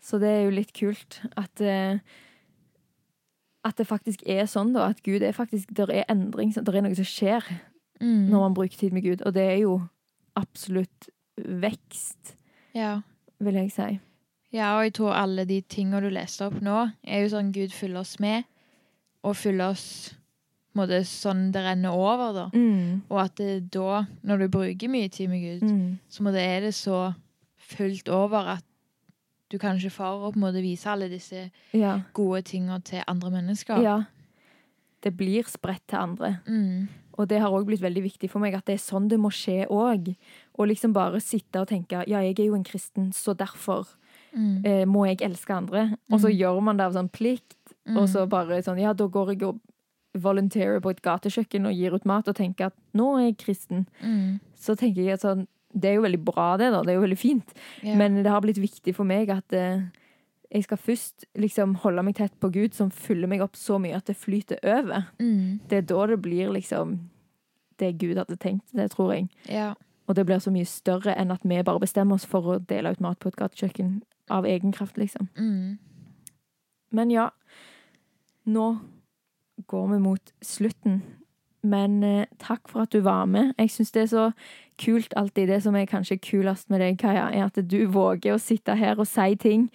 [0.09, 1.99] Så det er jo litt kult at eh,
[3.67, 4.87] At det faktisk er sånn, da.
[4.95, 6.53] At Gud er faktisk Det er endring.
[6.55, 7.43] Det er noe som skjer
[8.01, 8.29] Mm.
[8.31, 9.23] når man bruker tid med Gud.
[9.27, 9.73] Og det er jo
[10.39, 12.37] absolutt vekst,
[12.75, 13.01] Ja.
[13.41, 13.99] vil jeg si.
[14.53, 17.73] ja, og jeg tror alle de tingene du leste opp nå, er jo sånn Gud
[17.75, 18.45] fyller oss med,
[19.25, 20.15] og fyller oss
[20.77, 22.51] måte sånn det renner over, da.
[22.55, 23.03] Mm.
[23.11, 25.99] Og at det da, når du bruker mye tid med Gud, Mm.
[26.09, 27.15] så må det, er det så
[27.59, 28.65] fullt over at
[29.51, 32.01] du kan ikke for å på en måte vise alle disse Ja.
[32.15, 33.83] gode tingene til andre mennesker.
[33.83, 34.03] ja.
[35.01, 36.41] Det blir spredt til andre.
[36.49, 36.89] Mm.
[37.19, 39.31] Og det har òg blitt veldig viktig for meg at det er sånn det må
[39.31, 40.17] skje òg.
[40.59, 43.87] Og liksom bare sitte og tenke ja, jeg er jo en kristen, så derfor
[44.37, 44.67] Mm.
[44.67, 45.97] eh, må jeg elske andre.
[46.11, 46.39] Og så Mm.
[46.39, 47.57] gjør man det av sånn plikt,
[47.89, 47.97] Mm.
[47.97, 49.61] og så bare sånn ja, da går jeg og
[50.17, 53.87] volunteerer på et gatekjøkken og gir ut mat og tenker at nå er jeg kristen.
[54.03, 54.41] Mm.
[54.57, 56.83] Så tenker jeg at sånn Det er jo veldig bra, det, da.
[56.83, 57.57] Det er jo veldig fint.
[57.85, 57.97] Ja.
[58.01, 59.83] Men det har blitt viktig for meg at eh,
[60.49, 63.99] jeg skal først liksom holde meg tett på Gud, som fyller meg opp så mye
[63.99, 65.11] at det flyter over.
[65.21, 65.69] mm.
[65.69, 66.99] Det er da det blir liksom
[67.79, 69.29] det Gud hadde tenkt, det tror jeg.
[69.49, 69.75] ja.
[70.09, 72.95] Og det blir så mye større enn at vi bare bestemmer oss for å dele
[72.95, 73.99] ut mat på et gatekjøkken
[74.33, 75.29] av egen kraft, liksom.
[75.37, 75.77] Mm.
[76.97, 77.27] Men ja,
[78.49, 78.79] nå
[79.69, 81.03] går vi mot slutten.
[81.61, 83.53] Men eh, takk for at du var med.
[83.59, 84.25] Jeg syns det er så
[84.79, 85.49] kult alltid.
[85.49, 88.99] Det som er kanskje kulest med deg, Kaja, er at du våger å sitte her
[88.99, 89.69] og si ting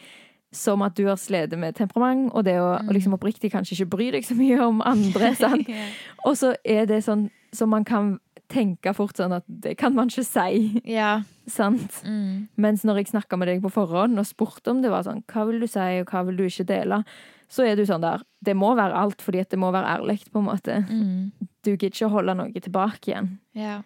[0.53, 2.87] som at du har slitt med temperament, og det å Mm.
[2.89, 5.33] og liksom oppriktig kanskje ikke bry deg så mye om andre.
[5.67, 5.87] ja.
[6.25, 10.09] Og så er det sånn som man kan tenke fort sånn at det kan man
[10.09, 10.81] ikke si.
[10.85, 11.21] ja.
[11.47, 12.03] Sant?
[12.05, 12.47] Mm.
[12.55, 15.45] Mens når jeg snakka med deg på forhånd og spurte om det var sånn, hva
[15.49, 17.03] vil du si, og hva vil du ikke dele,
[17.49, 20.39] så er du sånn der Det må være alt, fordi det må være ærlig, på
[20.39, 20.77] en måte.
[20.89, 21.31] Mm.
[21.63, 23.39] Du gidder ikke å holde noe tilbake igjen.
[23.55, 23.81] ja.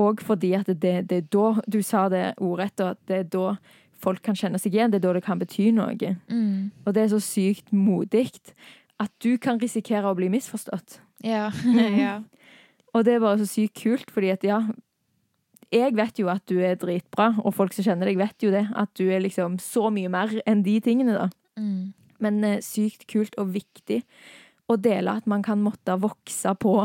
[0.00, 3.28] Og fordi at det, det er da Du sa det ordrett, og at det er
[3.30, 3.56] da
[4.04, 4.92] folk kan kjenne seg igjen.
[4.92, 6.14] Det er da det kan bety noe.
[6.28, 6.70] Mm.
[6.84, 8.28] Og det er så sykt modig
[9.02, 11.00] at du kan risikere å bli misforstått.
[11.24, 11.50] ja.
[12.04, 12.22] Ja.
[12.94, 14.60] Og det er bare så sykt kult, fordi at ja
[15.74, 18.68] Jeg vet jo at du er dritbra, og folk som kjenner deg, vet jo det.
[18.78, 21.30] At du er liksom så mye mer enn de tingene, da.
[21.58, 21.90] Mm.
[22.22, 24.04] Men eh, sykt kult og viktig
[24.70, 26.76] å dele at man kan måtte vokse på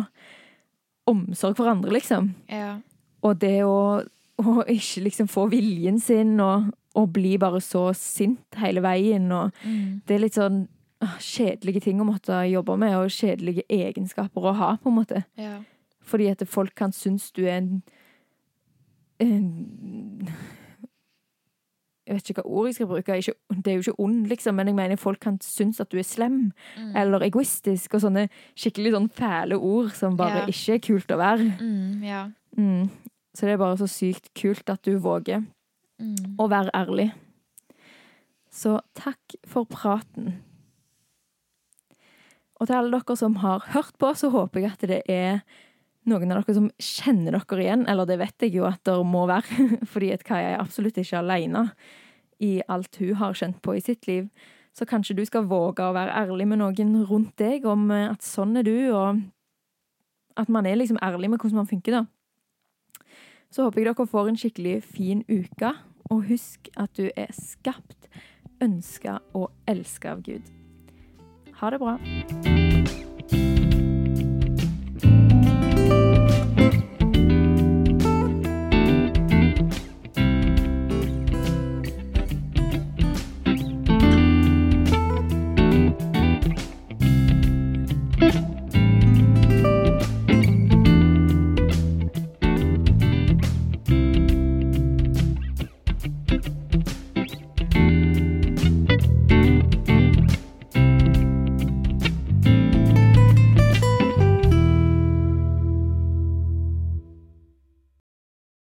[1.09, 2.33] omsorg for andre, liksom.
[2.49, 2.79] ja.
[3.23, 4.01] Og det å,
[4.39, 9.51] å ikke liksom få viljen sin, og, og bli bare så sint hele veien, og
[9.65, 10.01] Mm.
[10.07, 10.67] det er litt sånn
[11.01, 15.25] ah, kjedelige ting å måtte jobbe med, og kjedelige egenskaper å ha, på en måte.
[15.37, 15.59] ja.
[16.09, 17.83] Fordi at folk kan synes du er en,
[19.19, 20.27] en
[22.07, 23.17] Jeg vet ikke hva ord jeg skal bruke.
[23.21, 25.97] Ikke, det er jo ikke ond, liksom, men jeg mener folk kan synes at du
[26.01, 26.39] er slem
[26.79, 26.95] Mm.
[26.95, 28.23] eller egoistisk, og sånne
[28.57, 30.45] skikkelig sånn fæle ord som bare Ja.
[30.47, 31.59] ikke er kult å være.
[31.61, 32.03] Mm.
[32.03, 32.23] ja.
[32.57, 32.89] Mm.
[33.39, 35.45] Så det er bare så sykt kult at du våger
[35.99, 36.35] Mm.
[36.39, 37.09] å være ærlig.
[38.51, 40.37] Så takk for praten.
[42.59, 45.41] Og til alle dere som har hørt på, så håper jeg at det er
[46.09, 47.83] noen av dere som kjenner dere igjen.
[47.87, 51.19] Eller det vet jeg jo at det må være, fordi at Kaja er absolutt ikke
[51.19, 51.69] alene
[52.39, 54.29] i alt hun har kjent på i sitt liv.
[54.75, 58.55] Så kanskje du skal våge å være ærlig med noen rundt deg om at sånn
[58.59, 59.19] er du, og
[60.39, 62.05] at man er liksom ærlig med hvordan man funker, da.
[63.49, 65.73] Så håper jeg dere får en skikkelig fin uke,
[66.09, 68.09] og husk at du er skapt,
[68.61, 70.53] ønska og elska av Gud.
[71.59, 71.97] Ha det bra.